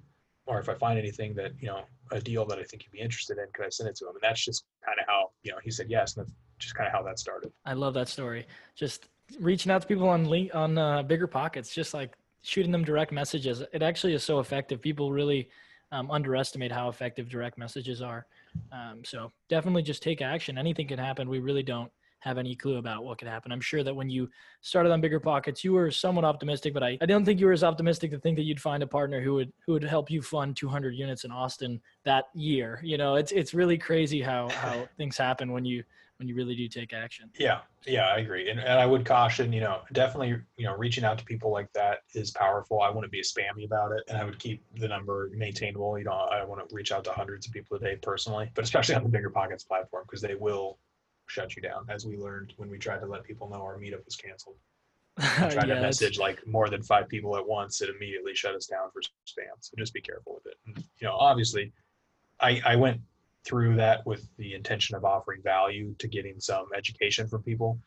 or 0.50 0.58
if 0.58 0.68
I 0.68 0.74
find 0.74 0.98
anything 0.98 1.32
that 1.34 1.52
you 1.60 1.68
know 1.68 1.82
a 2.10 2.20
deal 2.20 2.44
that 2.46 2.58
I 2.58 2.64
think 2.64 2.82
he'd 2.82 2.90
be 2.90 2.98
interested 2.98 3.38
in, 3.38 3.46
could 3.54 3.64
I 3.64 3.68
send 3.68 3.88
it 3.88 3.96
to 3.96 4.06
him? 4.06 4.14
And 4.14 4.22
that's 4.22 4.44
just 4.44 4.64
kind 4.84 4.98
of 4.98 5.06
how 5.06 5.30
you 5.44 5.52
know 5.52 5.58
he 5.62 5.70
said 5.70 5.86
yes, 5.88 6.16
and 6.16 6.26
that's 6.26 6.34
just 6.58 6.74
kind 6.74 6.88
of 6.88 6.92
how 6.92 7.02
that 7.04 7.18
started. 7.18 7.52
I 7.64 7.74
love 7.74 7.94
that 7.94 8.08
story. 8.08 8.46
Just 8.74 9.08
reaching 9.38 9.70
out 9.70 9.82
to 9.82 9.88
people 9.88 10.08
on 10.08 10.24
link 10.24 10.52
on 10.54 10.76
uh, 10.76 11.02
bigger 11.04 11.28
pockets, 11.28 11.72
just 11.72 11.94
like 11.94 12.14
shooting 12.42 12.72
them 12.72 12.84
direct 12.84 13.12
messages. 13.12 13.62
It 13.72 13.82
actually 13.82 14.14
is 14.14 14.24
so 14.24 14.40
effective. 14.40 14.82
People 14.82 15.12
really 15.12 15.48
um, 15.92 16.10
underestimate 16.10 16.72
how 16.72 16.88
effective 16.88 17.28
direct 17.28 17.56
messages 17.56 18.02
are. 18.02 18.26
Um, 18.72 19.04
so 19.04 19.30
definitely 19.48 19.82
just 19.82 20.02
take 20.02 20.20
action. 20.20 20.58
Anything 20.58 20.88
can 20.88 20.98
happen. 20.98 21.28
We 21.28 21.38
really 21.38 21.62
don't 21.62 21.92
have 22.20 22.38
any 22.38 22.54
clue 22.54 22.76
about 22.76 23.04
what 23.04 23.18
could 23.18 23.28
happen. 23.28 23.50
I'm 23.50 23.60
sure 23.60 23.82
that 23.82 23.94
when 23.94 24.08
you 24.08 24.28
started 24.60 24.92
on 24.92 25.00
bigger 25.00 25.20
pockets, 25.20 25.64
you 25.64 25.72
were 25.72 25.90
somewhat 25.90 26.24
optimistic, 26.24 26.72
but 26.72 26.82
I, 26.82 26.98
I 27.00 27.06
don't 27.06 27.24
think 27.24 27.40
you 27.40 27.46
were 27.46 27.52
as 27.52 27.64
optimistic 27.64 28.10
to 28.12 28.18
think 28.18 28.36
that 28.36 28.44
you'd 28.44 28.60
find 28.60 28.82
a 28.82 28.86
partner 28.86 29.20
who 29.20 29.34
would 29.34 29.52
who 29.66 29.72
would 29.72 29.84
help 29.84 30.10
you 30.10 30.22
fund 30.22 30.56
200 30.56 30.94
units 30.94 31.24
in 31.24 31.32
Austin 31.32 31.80
that 32.04 32.26
year. 32.34 32.80
You 32.82 32.98
know, 32.98 33.16
it's 33.16 33.32
it's 33.32 33.54
really 33.54 33.78
crazy 33.78 34.20
how 34.20 34.48
how 34.50 34.88
things 34.96 35.16
happen 35.16 35.52
when 35.52 35.64
you 35.64 35.82
when 36.18 36.28
you 36.28 36.34
really 36.34 36.54
do 36.54 36.68
take 36.68 36.92
action. 36.92 37.30
Yeah, 37.38 37.60
yeah, 37.86 38.08
I 38.08 38.18
agree, 38.18 38.50
and, 38.50 38.60
and 38.60 38.78
I 38.78 38.84
would 38.84 39.06
caution, 39.06 39.54
you 39.54 39.60
know, 39.62 39.80
definitely, 39.92 40.36
you 40.58 40.66
know, 40.66 40.76
reaching 40.76 41.02
out 41.02 41.16
to 41.16 41.24
people 41.24 41.50
like 41.50 41.72
that 41.72 42.00
is 42.14 42.30
powerful. 42.30 42.82
I 42.82 42.90
wouldn't 42.90 43.10
be 43.10 43.20
a 43.20 43.22
spammy 43.22 43.64
about 43.64 43.92
it, 43.92 44.04
and 44.06 44.18
I 44.18 44.24
would 44.24 44.38
keep 44.38 44.62
the 44.78 44.86
number 44.86 45.30
maintainable. 45.34 45.98
You 45.98 46.04
know, 46.04 46.12
I 46.12 46.44
want 46.44 46.68
to 46.68 46.74
reach 46.74 46.92
out 46.92 47.04
to 47.04 47.12
hundreds 47.12 47.46
of 47.46 47.54
people 47.54 47.78
a 47.78 47.80
day 47.80 47.96
personally, 48.02 48.50
but 48.54 48.64
especially 48.64 48.96
on 48.96 49.02
the 49.02 49.08
Bigger 49.08 49.30
Pockets 49.30 49.64
platform 49.64 50.04
because 50.06 50.20
they 50.20 50.34
will 50.34 50.78
shut 51.30 51.56
you 51.56 51.62
down, 51.62 51.86
as 51.88 52.04
we 52.06 52.16
learned 52.16 52.54
when 52.56 52.68
we 52.68 52.78
tried 52.78 53.00
to 53.00 53.06
let 53.06 53.22
people 53.24 53.48
know 53.48 53.62
our 53.62 53.78
meetup 53.78 54.04
was 54.04 54.16
canceled. 54.16 54.56
I 55.18 55.48
tried 55.48 55.68
Yeah, 55.68 55.76
to 55.76 55.80
message 55.80 56.18
like 56.18 56.46
more 56.46 56.68
than 56.68 56.82
five 56.82 57.08
people 57.08 57.36
at 57.36 57.46
once, 57.46 57.80
it 57.80 57.88
immediately 57.88 58.34
shut 58.34 58.54
us 58.54 58.66
down 58.66 58.90
for 58.92 59.00
spam. 59.00 59.54
So 59.60 59.74
just 59.78 59.94
be 59.94 60.00
careful 60.00 60.34
with 60.34 60.46
it. 60.46 60.58
And, 60.66 60.78
you 60.98 61.06
know, 61.06 61.14
obviously, 61.14 61.72
I 62.40 62.60
I 62.64 62.76
went 62.76 63.00
through 63.44 63.76
that 63.76 64.04
with 64.06 64.28
the 64.36 64.54
intention 64.54 64.96
of 64.96 65.04
offering 65.04 65.42
value 65.42 65.94
to 65.98 66.08
getting 66.08 66.38
some 66.40 66.66
education 66.76 67.26
from 67.26 67.42
people. 67.42 67.78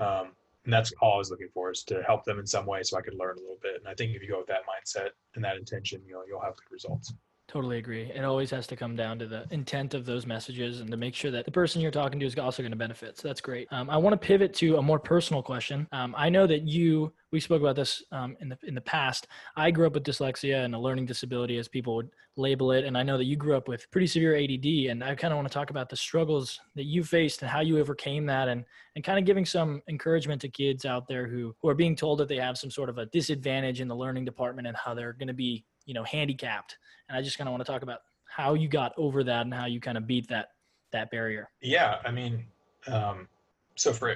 Um, 0.00 0.32
and 0.64 0.72
that's 0.72 0.92
all 1.00 1.14
I 1.14 1.18
was 1.18 1.30
looking 1.30 1.48
for 1.54 1.70
is 1.70 1.82
to 1.84 2.02
help 2.02 2.24
them 2.24 2.38
in 2.38 2.46
some 2.46 2.66
way 2.66 2.82
so 2.82 2.98
I 2.98 3.00
could 3.02 3.14
learn 3.14 3.36
a 3.38 3.40
little 3.40 3.58
bit. 3.62 3.76
And 3.78 3.88
I 3.88 3.94
think 3.94 4.14
if 4.14 4.22
you 4.22 4.28
go 4.28 4.38
with 4.38 4.48
that 4.48 4.62
mindset 4.66 5.10
and 5.34 5.44
that 5.44 5.56
intention, 5.56 6.02
you 6.06 6.14
know, 6.14 6.22
you'll 6.28 6.40
have 6.42 6.56
good 6.56 6.70
results. 6.72 7.12
Totally 7.48 7.78
agree. 7.78 8.12
It 8.14 8.26
always 8.26 8.50
has 8.50 8.66
to 8.66 8.76
come 8.76 8.94
down 8.94 9.18
to 9.20 9.26
the 9.26 9.46
intent 9.50 9.94
of 9.94 10.04
those 10.04 10.26
messages 10.26 10.80
and 10.80 10.90
to 10.90 10.98
make 10.98 11.14
sure 11.14 11.30
that 11.30 11.46
the 11.46 11.50
person 11.50 11.80
you're 11.80 11.90
talking 11.90 12.20
to 12.20 12.26
is 12.26 12.36
also 12.36 12.62
going 12.62 12.72
to 12.72 12.76
benefit. 12.76 13.16
So 13.16 13.26
that's 13.26 13.40
great. 13.40 13.66
Um, 13.70 13.88
I 13.88 13.96
want 13.96 14.12
to 14.12 14.18
pivot 14.18 14.52
to 14.56 14.76
a 14.76 14.82
more 14.82 14.98
personal 14.98 15.42
question. 15.42 15.88
Um, 15.92 16.14
I 16.18 16.28
know 16.28 16.46
that 16.46 16.68
you, 16.68 17.10
we 17.32 17.40
spoke 17.40 17.62
about 17.62 17.74
this 17.74 18.02
um, 18.12 18.36
in 18.40 18.50
the 18.50 18.58
in 18.64 18.74
the 18.74 18.82
past. 18.82 19.28
I 19.56 19.70
grew 19.70 19.86
up 19.86 19.94
with 19.94 20.04
dyslexia 20.04 20.62
and 20.62 20.74
a 20.74 20.78
learning 20.78 21.06
disability, 21.06 21.56
as 21.56 21.68
people 21.68 21.96
would 21.96 22.10
label 22.36 22.70
it, 22.72 22.84
and 22.84 22.98
I 22.98 23.02
know 23.02 23.16
that 23.16 23.24
you 23.24 23.36
grew 23.36 23.56
up 23.56 23.66
with 23.66 23.90
pretty 23.90 24.08
severe 24.08 24.36
ADD. 24.36 24.90
And 24.90 25.02
I 25.02 25.14
kind 25.14 25.32
of 25.32 25.38
want 25.38 25.48
to 25.48 25.54
talk 25.54 25.70
about 25.70 25.88
the 25.88 25.96
struggles 25.96 26.60
that 26.74 26.84
you 26.84 27.02
faced 27.02 27.40
and 27.40 27.50
how 27.50 27.60
you 27.60 27.78
overcame 27.78 28.26
that, 28.26 28.48
and 28.48 28.62
and 28.94 29.02
kind 29.02 29.18
of 29.18 29.24
giving 29.24 29.46
some 29.46 29.80
encouragement 29.88 30.42
to 30.42 30.50
kids 30.50 30.84
out 30.84 31.08
there 31.08 31.26
who 31.26 31.54
who 31.62 31.68
are 31.70 31.74
being 31.74 31.96
told 31.96 32.18
that 32.20 32.28
they 32.28 32.36
have 32.36 32.58
some 32.58 32.70
sort 32.70 32.90
of 32.90 32.98
a 32.98 33.06
disadvantage 33.06 33.80
in 33.80 33.88
the 33.88 33.96
learning 33.96 34.26
department 34.26 34.68
and 34.68 34.76
how 34.76 34.92
they're 34.92 35.14
going 35.14 35.28
to 35.28 35.34
be 35.34 35.64
you 35.88 35.94
know 35.94 36.04
handicapped. 36.04 36.76
And 37.08 37.18
i 37.18 37.22
just 37.22 37.38
kind 37.38 37.48
of 37.48 37.52
want 37.52 37.64
to 37.64 37.72
talk 37.72 37.82
about 37.82 38.00
how 38.28 38.54
you 38.54 38.68
got 38.68 38.92
over 38.96 39.24
that 39.24 39.46
and 39.46 39.52
how 39.52 39.64
you 39.64 39.80
kind 39.80 39.96
of 39.96 40.06
beat 40.06 40.28
that 40.28 40.50
that 40.92 41.10
barrier. 41.10 41.48
Yeah 41.60 41.96
i 42.04 42.12
mean 42.12 42.44
um, 42.86 43.26
so 43.74 43.92
for 43.92 44.14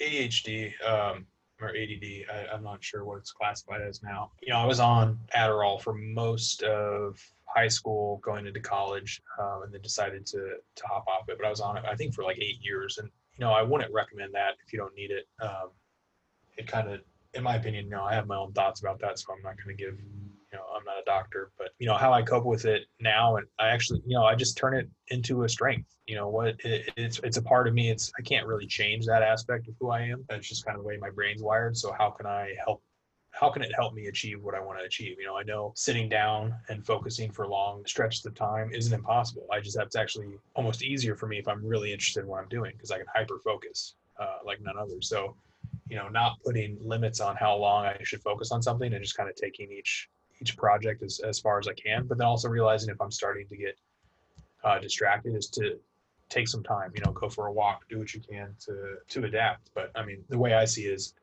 adhd 0.00 0.72
um, 0.88 1.26
or 1.60 1.70
add 1.70 2.04
I, 2.32 2.54
i'm 2.54 2.62
not 2.62 2.82
sure 2.82 3.04
what 3.04 3.18
it's 3.18 3.32
classified 3.32 3.82
as 3.82 4.02
now. 4.02 4.30
You 4.40 4.52
know 4.52 4.60
i 4.60 4.64
was 4.64 4.80
on 4.80 5.18
adderall 5.36 5.82
for 5.82 5.92
most 5.92 6.62
of 6.62 7.18
high 7.44 7.68
school 7.68 8.20
going 8.22 8.46
into 8.46 8.60
college 8.60 9.20
um, 9.40 9.62
and 9.64 9.74
then 9.74 9.82
decided 9.82 10.24
to 10.26 10.38
to 10.76 10.82
hop 10.86 11.04
off 11.08 11.28
it 11.28 11.36
but 11.36 11.46
i 11.46 11.50
was 11.50 11.60
on 11.60 11.76
it 11.76 11.84
i 11.84 11.96
think 11.96 12.14
for 12.14 12.22
like 12.22 12.38
eight 12.38 12.58
years. 12.62 12.98
And 12.98 13.10
you 13.36 13.44
know 13.44 13.50
i 13.50 13.62
wouldn't 13.62 13.92
recommend 13.92 14.32
that 14.34 14.52
if 14.64 14.72
you 14.72 14.78
don't 14.78 14.94
need 14.94 15.10
it. 15.10 15.26
Um, 15.42 15.70
it 16.56 16.66
kind 16.68 16.88
of 16.88 17.00
in 17.34 17.42
my 17.42 17.56
opinion 17.56 17.88
know 17.88 18.04
i 18.04 18.14
have 18.14 18.26
my 18.26 18.36
own 18.36 18.52
thoughts 18.52 18.80
about 18.80 18.98
that 19.00 19.18
so 19.18 19.32
i'm 19.32 19.42
not 19.42 19.56
going 19.62 19.76
to 19.76 19.84
give 19.84 19.94
you 20.52 20.58
know 20.58 20.64
i'm 20.76 20.84
not 20.84 20.98
a 20.98 21.04
doctor 21.04 21.50
but 21.58 21.68
you 21.78 21.86
know 21.86 21.96
how 21.96 22.12
i 22.12 22.22
cope 22.22 22.44
with 22.44 22.64
it 22.64 22.82
now 23.00 23.36
and 23.36 23.46
i 23.58 23.68
actually 23.68 24.00
you 24.06 24.16
know 24.16 24.24
i 24.24 24.34
just 24.34 24.56
turn 24.56 24.74
it 24.74 24.88
into 25.08 25.44
a 25.44 25.48
strength 25.48 25.94
you 26.06 26.14
know 26.14 26.28
what 26.28 26.54
it, 26.64 26.90
it's 26.96 27.20
it's 27.22 27.36
a 27.36 27.42
part 27.42 27.68
of 27.68 27.74
me 27.74 27.90
it's 27.90 28.10
i 28.18 28.22
can't 28.22 28.46
really 28.46 28.66
change 28.66 29.06
that 29.06 29.22
aspect 29.22 29.68
of 29.68 29.74
who 29.80 29.90
i 29.90 30.00
am 30.00 30.24
that's 30.28 30.48
just 30.48 30.64
kind 30.64 30.76
of 30.76 30.82
the 30.82 30.88
way 30.88 30.96
my 30.96 31.10
brain's 31.10 31.42
wired 31.42 31.76
so 31.76 31.92
how 31.92 32.10
can 32.10 32.26
i 32.26 32.54
help 32.64 32.82
how 33.38 33.50
can 33.50 33.62
it 33.62 33.72
help 33.74 33.94
me 33.94 34.06
achieve 34.06 34.42
what 34.42 34.54
I 34.54 34.60
want 34.60 34.78
to 34.80 34.84
achieve? 34.84 35.16
You 35.20 35.26
know, 35.26 35.36
I 35.36 35.42
know 35.44 35.72
sitting 35.76 36.08
down 36.08 36.54
and 36.68 36.84
focusing 36.84 37.30
for 37.30 37.46
long 37.46 37.84
stretches 37.86 38.24
of 38.26 38.34
time 38.34 38.72
isn't 38.72 38.92
impossible. 38.92 39.46
I 39.52 39.60
just 39.60 39.78
have 39.78 39.90
to 39.90 40.00
actually 40.00 40.38
almost 40.56 40.82
easier 40.82 41.14
for 41.14 41.26
me 41.26 41.38
if 41.38 41.46
I'm 41.46 41.64
really 41.64 41.92
interested 41.92 42.24
in 42.24 42.26
what 42.26 42.42
I'm 42.42 42.48
doing 42.48 42.72
because 42.72 42.90
I 42.90 42.98
can 42.98 43.06
hyper 43.14 43.38
focus 43.44 43.94
uh, 44.18 44.38
like 44.44 44.60
none 44.60 44.76
other. 44.76 45.00
So, 45.00 45.36
you 45.88 45.96
know, 45.96 46.08
not 46.08 46.38
putting 46.44 46.78
limits 46.82 47.20
on 47.20 47.36
how 47.36 47.56
long 47.56 47.84
I 47.84 47.96
should 48.02 48.22
focus 48.22 48.50
on 48.50 48.60
something 48.60 48.92
and 48.92 49.02
just 49.02 49.16
kind 49.16 49.28
of 49.28 49.36
taking 49.36 49.70
each 49.70 50.08
each 50.40 50.56
project 50.56 51.02
as, 51.02 51.20
as 51.20 51.38
far 51.38 51.58
as 51.58 51.68
I 51.68 51.74
can, 51.74 52.06
but 52.06 52.18
then 52.18 52.26
also 52.26 52.48
realizing 52.48 52.90
if 52.90 53.00
I'm 53.00 53.10
starting 53.10 53.46
to 53.48 53.56
get 53.56 53.78
uh, 54.64 54.78
distracted 54.78 55.34
is 55.34 55.48
to 55.50 55.78
take 56.28 56.48
some 56.48 56.62
time, 56.62 56.92
you 56.94 57.02
know, 57.04 57.12
go 57.12 57.28
for 57.28 57.46
a 57.46 57.52
walk, 57.52 57.88
do 57.88 57.98
what 57.98 58.12
you 58.12 58.20
can 58.20 58.54
to, 58.66 58.96
to 59.08 59.26
adapt. 59.26 59.70
But 59.74 59.90
I 59.94 60.04
mean, 60.04 60.24
the 60.28 60.38
way 60.38 60.54
I 60.54 60.64
see 60.64 60.86
it 60.86 60.94
is 60.94 61.14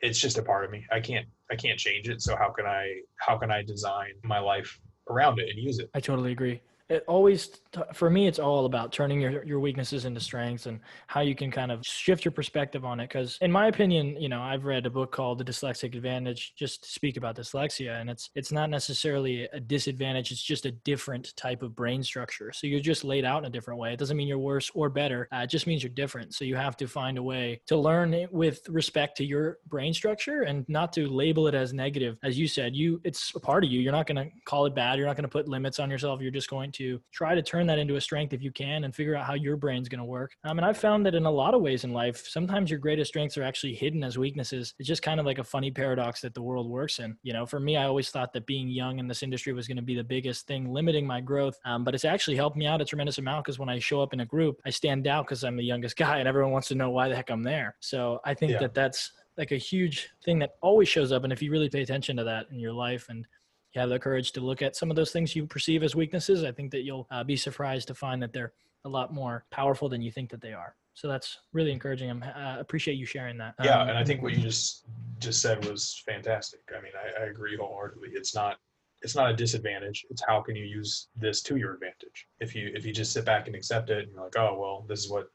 it's 0.00 0.18
just 0.18 0.38
a 0.38 0.42
part 0.42 0.64
of 0.64 0.70
me. 0.70 0.84
I 0.90 1.00
can't, 1.00 1.26
I 1.50 1.56
can't 1.56 1.78
change 1.78 2.08
it. 2.08 2.22
So 2.22 2.34
how 2.36 2.50
can 2.50 2.66
I, 2.66 3.00
how 3.16 3.36
can 3.36 3.50
I 3.50 3.62
design 3.62 4.12
my 4.22 4.38
life 4.38 4.80
around 5.08 5.38
it 5.38 5.48
and 5.48 5.58
use 5.58 5.78
it? 5.78 5.90
I 5.94 6.00
totally 6.00 6.32
agree 6.32 6.60
it 6.92 7.04
always 7.08 7.50
for 7.94 8.10
me 8.10 8.26
it's 8.26 8.38
all 8.38 8.66
about 8.66 8.92
turning 8.92 9.20
your, 9.20 9.42
your 9.44 9.60
weaknesses 9.60 10.04
into 10.04 10.20
strengths 10.20 10.66
and 10.66 10.78
how 11.06 11.20
you 11.20 11.34
can 11.34 11.50
kind 11.50 11.72
of 11.72 11.84
shift 11.86 12.22
your 12.24 12.32
perspective 12.32 12.84
on 12.84 13.00
it. 13.00 13.08
Because 13.08 13.38
in 13.40 13.50
my 13.50 13.68
opinion 13.68 14.20
you 14.20 14.28
know 14.28 14.42
i've 14.42 14.64
read 14.66 14.84
a 14.84 14.90
book 14.90 15.10
called 15.10 15.38
the 15.38 15.44
dyslexic 15.44 15.96
advantage 15.96 16.52
just 16.54 16.84
to 16.84 16.90
speak 16.90 17.16
about 17.16 17.34
dyslexia 17.34 17.98
and 18.00 18.10
it's 18.10 18.30
it's 18.34 18.52
not 18.52 18.68
necessarily 18.68 19.48
a 19.52 19.60
disadvantage 19.60 20.30
it's 20.30 20.42
just 20.42 20.66
a 20.66 20.70
different 20.70 21.34
type 21.36 21.62
of 21.62 21.74
brain 21.74 22.02
structure. 22.02 22.52
So 22.52 22.66
you're 22.66 22.80
just 22.80 23.04
laid 23.04 23.24
out 23.24 23.38
in 23.38 23.46
a 23.46 23.50
different 23.50 23.80
way. 23.80 23.94
It 23.94 23.98
doesn't 23.98 24.16
mean 24.16 24.28
you're 24.28 24.38
worse 24.38 24.70
or 24.74 24.90
better 24.90 25.28
uh, 25.32 25.38
it 25.38 25.50
just 25.50 25.66
means 25.66 25.82
you're 25.82 25.90
different. 25.90 26.34
So 26.34 26.44
you 26.44 26.56
have 26.56 26.76
to 26.76 26.86
find 26.86 27.16
a 27.16 27.22
way 27.22 27.60
to 27.68 27.76
learn 27.76 28.12
it 28.12 28.30
with 28.32 28.68
respect 28.68 29.16
to 29.18 29.24
your 29.24 29.58
brain 29.68 29.94
structure 29.94 30.42
and 30.42 30.68
not 30.68 30.92
to 30.94 31.08
label 31.08 31.48
it 31.48 31.54
as 31.54 31.72
negative. 31.72 32.18
As 32.22 32.38
you 32.38 32.46
said 32.46 32.76
you 32.76 33.00
it's 33.02 33.32
a 33.34 33.40
part 33.40 33.64
of 33.64 33.70
you. 33.70 33.80
You're 33.80 33.92
not 33.92 34.06
going 34.06 34.22
to 34.22 34.28
call 34.44 34.66
it 34.66 34.74
bad. 34.74 34.98
You're 34.98 35.06
not 35.06 35.16
going 35.16 35.30
to 35.30 35.36
put 35.38 35.48
limits 35.48 35.78
on 35.78 35.90
yourself. 35.90 36.20
You're 36.20 36.30
just 36.30 36.50
going 36.50 36.70
to 36.72 36.81
to 36.82 37.00
try 37.12 37.34
to 37.34 37.42
turn 37.42 37.66
that 37.68 37.78
into 37.78 37.96
a 37.96 38.00
strength 38.00 38.32
if 38.32 38.42
you 38.42 38.50
can 38.50 38.84
and 38.84 38.94
figure 38.94 39.14
out 39.14 39.26
how 39.26 39.34
your 39.34 39.56
brain's 39.56 39.88
going 39.88 39.98
to 39.98 40.04
work. 40.04 40.32
Um, 40.44 40.58
and 40.58 40.66
I've 40.66 40.78
found 40.78 41.06
that 41.06 41.14
in 41.14 41.26
a 41.26 41.30
lot 41.30 41.54
of 41.54 41.62
ways 41.62 41.84
in 41.84 41.92
life, 41.92 42.26
sometimes 42.26 42.70
your 42.70 42.78
greatest 42.78 43.08
strengths 43.10 43.38
are 43.38 43.42
actually 43.42 43.74
hidden 43.74 44.02
as 44.02 44.18
weaknesses. 44.18 44.74
It's 44.78 44.88
just 44.88 45.02
kind 45.02 45.20
of 45.20 45.26
like 45.26 45.38
a 45.38 45.44
funny 45.44 45.70
paradox 45.70 46.20
that 46.22 46.34
the 46.34 46.42
world 46.42 46.68
works 46.68 46.98
in. 46.98 47.16
You 47.22 47.32
know, 47.32 47.46
for 47.46 47.60
me, 47.60 47.76
I 47.76 47.84
always 47.84 48.10
thought 48.10 48.32
that 48.32 48.46
being 48.46 48.68
young 48.68 48.98
in 48.98 49.06
this 49.06 49.22
industry 49.22 49.52
was 49.52 49.66
going 49.66 49.76
to 49.76 49.82
be 49.82 49.94
the 49.94 50.04
biggest 50.04 50.46
thing 50.46 50.72
limiting 50.72 51.06
my 51.06 51.20
growth. 51.20 51.58
Um, 51.64 51.84
but 51.84 51.94
it's 51.94 52.04
actually 52.04 52.36
helped 52.36 52.56
me 52.56 52.66
out 52.66 52.80
a 52.80 52.84
tremendous 52.84 53.18
amount 53.18 53.44
because 53.44 53.58
when 53.58 53.68
I 53.68 53.78
show 53.78 54.02
up 54.02 54.12
in 54.12 54.20
a 54.20 54.26
group, 54.26 54.60
I 54.66 54.70
stand 54.70 55.06
out 55.06 55.26
because 55.26 55.44
I'm 55.44 55.56
the 55.56 55.64
youngest 55.64 55.96
guy 56.04 56.18
and 56.18 56.28
everyone 56.28 56.52
wants 56.52 56.68
to 56.68 56.74
know 56.74 56.90
why 56.90 57.08
the 57.08 57.16
heck 57.16 57.30
I'm 57.30 57.42
there. 57.42 57.76
So 57.80 58.20
I 58.24 58.34
think 58.34 58.52
yeah. 58.52 58.58
that 58.58 58.74
that's 58.74 59.12
like 59.38 59.52
a 59.52 59.56
huge 59.56 60.10
thing 60.24 60.38
that 60.40 60.54
always 60.60 60.88
shows 60.88 61.12
up. 61.12 61.24
And 61.24 61.32
if 61.32 61.40
you 61.40 61.50
really 61.50 61.70
pay 61.70 61.82
attention 61.82 62.16
to 62.16 62.24
that 62.24 62.46
in 62.50 62.58
your 62.58 62.72
life 62.72 63.06
and 63.08 63.26
you 63.74 63.80
have 63.80 63.90
the 63.90 63.98
courage 63.98 64.32
to 64.32 64.40
look 64.40 64.62
at 64.62 64.76
some 64.76 64.90
of 64.90 64.96
those 64.96 65.12
things 65.12 65.34
you 65.34 65.46
perceive 65.46 65.82
as 65.82 65.94
weaknesses, 65.94 66.44
I 66.44 66.52
think 66.52 66.70
that 66.72 66.82
you'll 66.82 67.06
uh, 67.10 67.24
be 67.24 67.36
surprised 67.36 67.88
to 67.88 67.94
find 67.94 68.22
that 68.22 68.32
they're 68.32 68.52
a 68.84 68.88
lot 68.88 69.12
more 69.12 69.44
powerful 69.50 69.88
than 69.88 70.02
you 70.02 70.10
think 70.10 70.30
that 70.30 70.40
they 70.40 70.52
are. 70.52 70.74
So 70.94 71.08
that's 71.08 71.38
really 71.52 71.72
encouraging. 71.72 72.10
I 72.22 72.56
uh, 72.56 72.60
appreciate 72.60 72.94
you 72.94 73.06
sharing 73.06 73.38
that. 73.38 73.54
Yeah, 73.62 73.80
um, 73.80 73.88
and 73.88 73.98
I 73.98 74.04
think 74.04 74.22
what 74.22 74.34
you 74.34 74.42
just 74.42 74.84
just 75.18 75.40
said 75.40 75.64
was 75.64 76.02
fantastic. 76.06 76.60
I 76.76 76.82
mean, 76.82 76.92
I, 76.94 77.22
I 77.22 77.26
agree 77.26 77.56
wholeheartedly. 77.56 78.10
It's 78.12 78.34
not 78.34 78.58
it's 79.00 79.16
not 79.16 79.30
a 79.30 79.34
disadvantage. 79.34 80.04
It's 80.10 80.22
how 80.26 80.42
can 80.42 80.54
you 80.54 80.64
use 80.64 81.08
this 81.16 81.42
to 81.42 81.56
your 81.56 81.74
advantage. 81.74 82.28
If 82.40 82.54
you 82.54 82.70
if 82.74 82.84
you 82.84 82.92
just 82.92 83.12
sit 83.12 83.24
back 83.24 83.46
and 83.46 83.56
accept 83.56 83.88
it, 83.88 84.04
and 84.04 84.12
you're 84.12 84.24
like, 84.24 84.36
oh 84.36 84.58
well, 84.58 84.84
this 84.86 85.00
is 85.00 85.10
what 85.10 85.28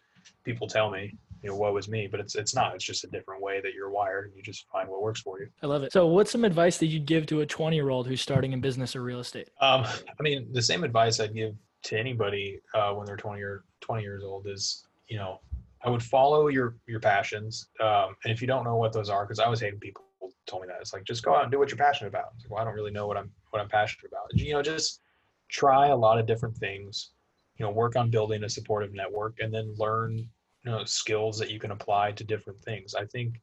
people 0.44 0.68
tell 0.68 0.92
me 0.92 1.16
you 1.42 1.50
know, 1.50 1.56
woe 1.56 1.76
is 1.78 1.88
me, 1.88 2.08
but 2.10 2.20
it's 2.20 2.36
it's 2.36 2.56
not. 2.56 2.76
It's 2.76 2.84
just 2.84 3.04
a 3.04 3.08
different 3.08 3.42
way 3.42 3.62
that 3.62 3.74
you're 3.74 3.90
wired, 3.90 4.26
and 4.26 4.36
you 4.36 4.42
just 4.42 4.68
find 4.72 4.90
what 4.90 5.02
works 5.02 5.22
for 5.22 5.40
you. 5.40 5.48
I 5.62 5.68
love 5.68 5.84
it. 5.84 5.92
So, 5.92 6.08
what's 6.08 6.32
some 6.32 6.46
advice 6.46 6.78
that 6.78 6.88
you'd 6.88 7.06
give 7.06 7.26
to 7.28 7.42
a 7.42 7.46
20 7.46 7.76
year 7.76 7.90
old 7.90 8.08
who's 8.08 8.22
starting 8.22 8.54
in 8.54 8.62
business 8.62 8.96
or 8.96 9.04
real 9.04 9.20
estate? 9.20 9.50
Um, 9.62 9.84
I 9.86 10.24
mean, 10.24 10.48
the 10.52 10.62
same 10.62 10.84
advice 10.84 11.20
I'd 11.20 11.34
give 11.34 11.56
to 11.84 12.00
anybody 12.00 12.60
uh, 12.74 12.94
when 12.94 13.06
they're 13.06 13.18
20 13.18 13.42
or 13.42 13.64
20 13.82 14.02
years 14.04 14.24
old 14.24 14.48
is, 14.48 14.86
you 15.08 15.18
know, 15.18 15.40
I 15.84 15.90
would 15.90 16.04
follow 16.04 16.48
your 16.48 16.76
your 16.88 17.00
passions, 17.00 17.70
um, 17.80 18.16
and 18.24 18.34
if 18.34 18.42
you 18.42 18.48
don't 18.48 18.64
know 18.64 18.76
what 18.76 18.94
those 18.94 19.10
are, 19.10 19.26
because 19.26 19.40
I 19.40 19.48
was 19.48 19.60
hating 19.60 19.80
people 19.80 20.04
told 20.48 20.64
me 20.64 20.68
that 20.70 20.78
it's 20.82 20.94
like 20.94 21.04
just 21.04 21.24
go 21.24 21.36
out 21.36 21.44
and 21.44 21.52
do 21.52 21.60
what 21.60 21.70
you're 21.70 21.78
passionate 21.78 22.10
about. 22.10 22.34
Like, 22.40 22.50
well, 22.50 22.62
I 22.62 22.66
don't 22.66 22.74
really 22.74 22.92
know 22.92 23.06
what 23.06 23.18
I'm 23.18 23.32
what 23.52 23.62
I'm 23.62 23.70
passionate 23.70 24.10
about. 24.12 24.24
You 24.34 24.54
know, 24.54 24.62
just 24.62 25.02
try 25.50 25.88
a 25.88 25.96
lot 25.96 26.18
of 26.18 26.26
different 26.26 26.58
things. 26.58 27.12
You 27.58 27.66
know, 27.66 27.72
work 27.72 27.96
on 27.96 28.10
building 28.10 28.44
a 28.44 28.50
supportive 28.50 28.94
network, 28.94 29.36
and 29.40 29.54
then 29.54 29.74
learn 29.78 30.28
know 30.68 30.84
skills 30.86 31.38
that 31.40 31.50
you 31.50 31.60
can 31.60 31.72
apply 31.72 32.12
to 32.14 32.24
different 32.24 32.62
things. 32.64 32.96
I 32.96 33.06
think 33.06 33.42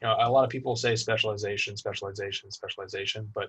you 0.00 0.08
know 0.08 0.16
a 0.18 0.30
lot 0.30 0.44
of 0.44 0.50
people 0.50 0.76
say 0.76 0.96
specialization 0.96 1.76
specialization 1.76 2.50
specialization 2.50 3.30
but 3.34 3.48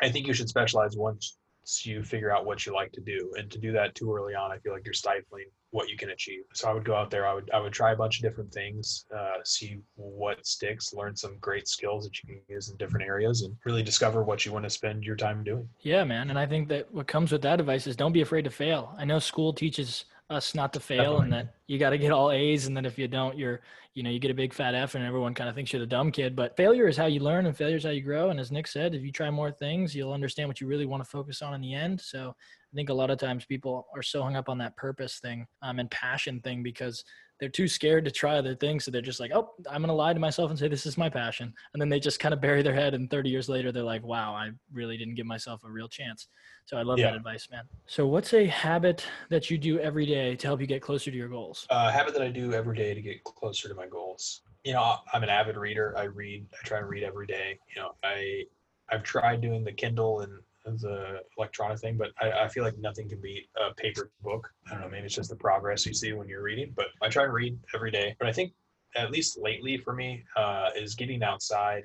i 0.00 0.08
think 0.08 0.26
you 0.26 0.32
should 0.32 0.48
specialize 0.48 0.96
once 0.96 1.36
you 1.82 2.02
figure 2.02 2.32
out 2.32 2.46
what 2.46 2.64
you 2.64 2.72
like 2.72 2.92
to 2.92 3.00
do. 3.00 3.32
And 3.36 3.50
to 3.50 3.58
do 3.58 3.72
that 3.72 3.94
too 3.94 4.14
early 4.14 4.34
on 4.34 4.52
i 4.52 4.58
feel 4.58 4.72
like 4.72 4.84
you're 4.84 4.94
stifling 4.94 5.46
what 5.70 5.88
you 5.88 5.96
can 5.96 6.10
achieve. 6.10 6.44
So 6.54 6.68
i 6.68 6.72
would 6.72 6.84
go 6.84 6.94
out 6.94 7.10
there 7.10 7.26
i 7.26 7.34
would 7.34 7.50
i 7.52 7.60
would 7.60 7.72
try 7.72 7.92
a 7.92 7.96
bunch 7.96 8.18
of 8.18 8.22
different 8.22 8.52
things 8.52 9.04
uh, 9.14 9.38
see 9.44 9.80
what 9.96 10.46
sticks 10.46 10.94
learn 10.94 11.16
some 11.16 11.36
great 11.40 11.66
skills 11.66 12.04
that 12.04 12.22
you 12.22 12.28
can 12.28 12.40
use 12.48 12.68
in 12.70 12.76
different 12.76 13.04
areas 13.04 13.42
and 13.42 13.56
really 13.64 13.82
discover 13.82 14.22
what 14.22 14.46
you 14.46 14.52
want 14.52 14.64
to 14.64 14.70
spend 14.70 15.04
your 15.04 15.16
time 15.16 15.42
doing. 15.42 15.68
Yeah 15.80 16.04
man. 16.04 16.30
And 16.30 16.38
i 16.38 16.46
think 16.46 16.68
that 16.68 16.92
what 16.94 17.08
comes 17.08 17.32
with 17.32 17.42
that 17.42 17.60
advice 17.60 17.86
is 17.86 17.96
don't 17.96 18.12
be 18.12 18.22
afraid 18.22 18.44
to 18.44 18.50
fail. 18.50 18.94
I 18.96 19.04
know 19.04 19.18
school 19.18 19.52
teaches 19.52 20.04
us 20.28 20.54
not 20.54 20.72
to 20.72 20.80
fail 20.80 21.18
Definitely. 21.18 21.24
and 21.24 21.32
that 21.32 21.54
you 21.66 21.78
got 21.78 21.90
to 21.90 21.98
get 21.98 22.10
all 22.10 22.32
A's 22.32 22.66
and 22.66 22.76
then 22.76 22.84
if 22.84 22.98
you 22.98 23.06
don't 23.06 23.38
you're 23.38 23.60
you 23.94 24.02
know 24.02 24.10
you 24.10 24.18
get 24.18 24.30
a 24.30 24.34
big 24.34 24.52
fat 24.52 24.74
F 24.74 24.96
and 24.96 25.04
everyone 25.04 25.34
kind 25.34 25.48
of 25.48 25.54
thinks 25.54 25.72
you're 25.72 25.80
the 25.80 25.86
dumb 25.86 26.10
kid 26.10 26.34
but 26.34 26.56
failure 26.56 26.88
is 26.88 26.96
how 26.96 27.06
you 27.06 27.20
learn 27.20 27.46
and 27.46 27.56
failure 27.56 27.76
is 27.76 27.84
how 27.84 27.90
you 27.90 28.02
grow 28.02 28.30
and 28.30 28.40
as 28.40 28.50
Nick 28.50 28.66
said 28.66 28.94
if 28.94 29.02
you 29.02 29.12
try 29.12 29.30
more 29.30 29.52
things 29.52 29.94
you'll 29.94 30.12
understand 30.12 30.48
what 30.48 30.60
you 30.60 30.66
really 30.66 30.86
want 30.86 31.02
to 31.02 31.08
focus 31.08 31.42
on 31.42 31.54
in 31.54 31.60
the 31.60 31.74
end 31.74 32.00
so 32.00 32.34
I 32.76 32.78
think 32.78 32.90
a 32.90 32.94
lot 32.94 33.10
of 33.10 33.18
times 33.18 33.46
people 33.46 33.86
are 33.96 34.02
so 34.02 34.22
hung 34.22 34.36
up 34.36 34.50
on 34.50 34.58
that 34.58 34.76
purpose 34.76 35.18
thing 35.18 35.46
um, 35.62 35.78
and 35.78 35.90
passion 35.90 36.40
thing 36.40 36.62
because 36.62 37.02
they're 37.40 37.48
too 37.48 37.68
scared 37.68 38.04
to 38.04 38.10
try 38.10 38.36
other 38.36 38.54
things. 38.54 38.84
So 38.84 38.90
they're 38.90 39.00
just 39.00 39.18
like, 39.18 39.30
oh, 39.34 39.54
I'm 39.70 39.80
going 39.80 39.88
to 39.88 39.94
lie 39.94 40.12
to 40.12 40.20
myself 40.20 40.50
and 40.50 40.58
say 40.58 40.68
this 40.68 40.84
is 40.84 40.98
my 40.98 41.08
passion. 41.08 41.54
And 41.72 41.80
then 41.80 41.88
they 41.88 41.98
just 41.98 42.20
kind 42.20 42.34
of 42.34 42.40
bury 42.42 42.60
their 42.60 42.74
head. 42.74 42.92
And 42.92 43.10
30 43.10 43.30
years 43.30 43.48
later, 43.48 43.72
they're 43.72 43.82
like, 43.82 44.04
wow, 44.04 44.34
I 44.34 44.50
really 44.70 44.98
didn't 44.98 45.14
give 45.14 45.24
myself 45.24 45.64
a 45.64 45.70
real 45.70 45.88
chance. 45.88 46.28
So 46.66 46.76
I 46.76 46.82
love 46.82 46.98
yeah. 46.98 47.06
that 47.06 47.16
advice, 47.16 47.48
man. 47.50 47.64
So 47.86 48.06
what's 48.06 48.34
a 48.34 48.44
habit 48.44 49.06
that 49.30 49.50
you 49.50 49.56
do 49.56 49.78
every 49.78 50.04
day 50.04 50.36
to 50.36 50.46
help 50.46 50.60
you 50.60 50.66
get 50.66 50.82
closer 50.82 51.10
to 51.10 51.16
your 51.16 51.28
goals? 51.28 51.66
A 51.70 51.90
habit 51.90 52.12
that 52.12 52.22
I 52.22 52.28
do 52.28 52.52
every 52.52 52.76
day 52.76 52.92
to 52.92 53.00
get 53.00 53.24
closer 53.24 53.70
to 53.70 53.74
my 53.74 53.86
goals. 53.86 54.42
You 54.64 54.74
know, 54.74 54.96
I'm 55.14 55.22
an 55.22 55.30
avid 55.30 55.56
reader. 55.56 55.96
I 55.96 56.04
read, 56.04 56.46
I 56.52 56.66
try 56.66 56.80
to 56.80 56.86
read 56.86 57.04
every 57.04 57.26
day. 57.26 57.58
You 57.74 57.80
know, 57.80 57.92
I, 58.04 58.44
I've 58.90 59.02
tried 59.02 59.40
doing 59.40 59.64
the 59.64 59.72
Kindle 59.72 60.20
and 60.20 60.40
the 60.74 61.20
electronic 61.38 61.78
thing, 61.78 61.96
but 61.96 62.10
I, 62.20 62.44
I 62.44 62.48
feel 62.48 62.64
like 62.64 62.78
nothing 62.78 63.08
can 63.08 63.20
beat 63.20 63.48
a 63.56 63.74
paper 63.74 64.10
book. 64.22 64.48
I 64.66 64.72
don't 64.72 64.80
know, 64.82 64.88
maybe 64.88 65.06
it's 65.06 65.14
just 65.14 65.30
the 65.30 65.36
progress 65.36 65.86
you 65.86 65.94
see 65.94 66.12
when 66.12 66.28
you're 66.28 66.42
reading, 66.42 66.72
but 66.76 66.86
I 67.02 67.08
try 67.08 67.24
and 67.24 67.32
read 67.32 67.58
every 67.74 67.90
day. 67.90 68.16
But 68.18 68.28
I 68.28 68.32
think 68.32 68.52
at 68.96 69.10
least 69.10 69.38
lately 69.38 69.76
for 69.76 69.94
me 69.94 70.24
uh, 70.36 70.70
is 70.76 70.94
getting 70.94 71.22
outside 71.22 71.84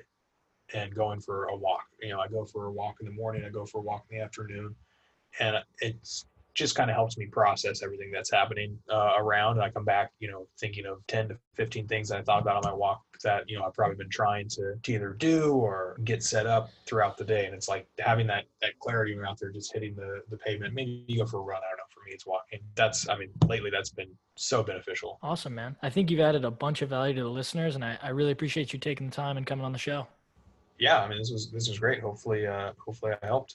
and 0.74 0.94
going 0.94 1.20
for 1.20 1.44
a 1.46 1.56
walk. 1.56 1.84
You 2.00 2.10
know, 2.10 2.20
I 2.20 2.28
go 2.28 2.44
for 2.44 2.66
a 2.66 2.72
walk 2.72 2.96
in 3.00 3.06
the 3.06 3.12
morning, 3.12 3.44
I 3.44 3.50
go 3.50 3.66
for 3.66 3.78
a 3.78 3.82
walk 3.82 4.04
in 4.10 4.18
the 4.18 4.24
afternoon, 4.24 4.74
and 5.40 5.56
it's 5.80 6.26
just 6.54 6.74
kind 6.74 6.90
of 6.90 6.96
helps 6.96 7.16
me 7.16 7.26
process 7.26 7.82
everything 7.82 8.10
that's 8.12 8.30
happening 8.30 8.78
uh, 8.90 9.12
around. 9.16 9.54
And 9.54 9.62
I 9.62 9.70
come 9.70 9.84
back, 9.84 10.12
you 10.18 10.30
know, 10.30 10.46
thinking 10.58 10.86
of 10.86 11.06
10 11.06 11.30
to 11.30 11.38
15 11.54 11.88
things 11.88 12.08
that 12.08 12.18
I 12.18 12.22
thought 12.22 12.42
about 12.42 12.56
on 12.56 12.62
my 12.64 12.74
walk 12.74 13.02
that, 13.22 13.48
you 13.48 13.58
know, 13.58 13.64
I've 13.64 13.74
probably 13.74 13.96
been 13.96 14.10
trying 14.10 14.48
to, 14.50 14.74
to 14.82 14.92
either 14.92 15.10
do 15.10 15.54
or 15.54 15.96
get 16.04 16.22
set 16.22 16.46
up 16.46 16.70
throughout 16.86 17.16
the 17.16 17.24
day. 17.24 17.46
And 17.46 17.54
it's 17.54 17.68
like 17.68 17.86
having 17.98 18.26
that, 18.26 18.44
that 18.60 18.78
clarity 18.80 19.16
when 19.16 19.24
out 19.24 19.38
there 19.38 19.50
just 19.50 19.72
hitting 19.72 19.94
the, 19.94 20.22
the 20.28 20.36
pavement. 20.36 20.74
Maybe 20.74 21.04
you 21.06 21.18
go 21.18 21.26
for 21.26 21.38
a 21.38 21.42
run. 21.42 21.58
I 21.58 21.70
don't 21.70 21.78
know. 21.78 21.82
For 21.90 22.00
me, 22.04 22.12
it's 22.12 22.26
walking. 22.26 22.60
That's, 22.74 23.08
I 23.08 23.16
mean, 23.16 23.30
lately 23.46 23.70
that's 23.70 23.90
been 23.90 24.10
so 24.36 24.62
beneficial. 24.62 25.18
Awesome, 25.22 25.54
man. 25.54 25.76
I 25.82 25.90
think 25.90 26.10
you've 26.10 26.20
added 26.20 26.44
a 26.44 26.50
bunch 26.50 26.82
of 26.82 26.88
value 26.88 27.14
to 27.14 27.22
the 27.22 27.28
listeners, 27.28 27.74
and 27.74 27.84
I, 27.84 27.98
I 28.02 28.08
really 28.08 28.32
appreciate 28.32 28.72
you 28.72 28.78
taking 28.78 29.08
the 29.08 29.14
time 29.14 29.36
and 29.36 29.46
coming 29.46 29.64
on 29.64 29.72
the 29.72 29.78
show. 29.78 30.06
Yeah, 30.78 31.00
I 31.00 31.08
mean, 31.08 31.18
this 31.18 31.30
was 31.30 31.50
this 31.50 31.68
was 31.68 31.78
great. 31.78 32.00
Hopefully, 32.00 32.46
uh, 32.46 32.72
hopefully, 32.84 33.12
I 33.22 33.26
helped. 33.26 33.50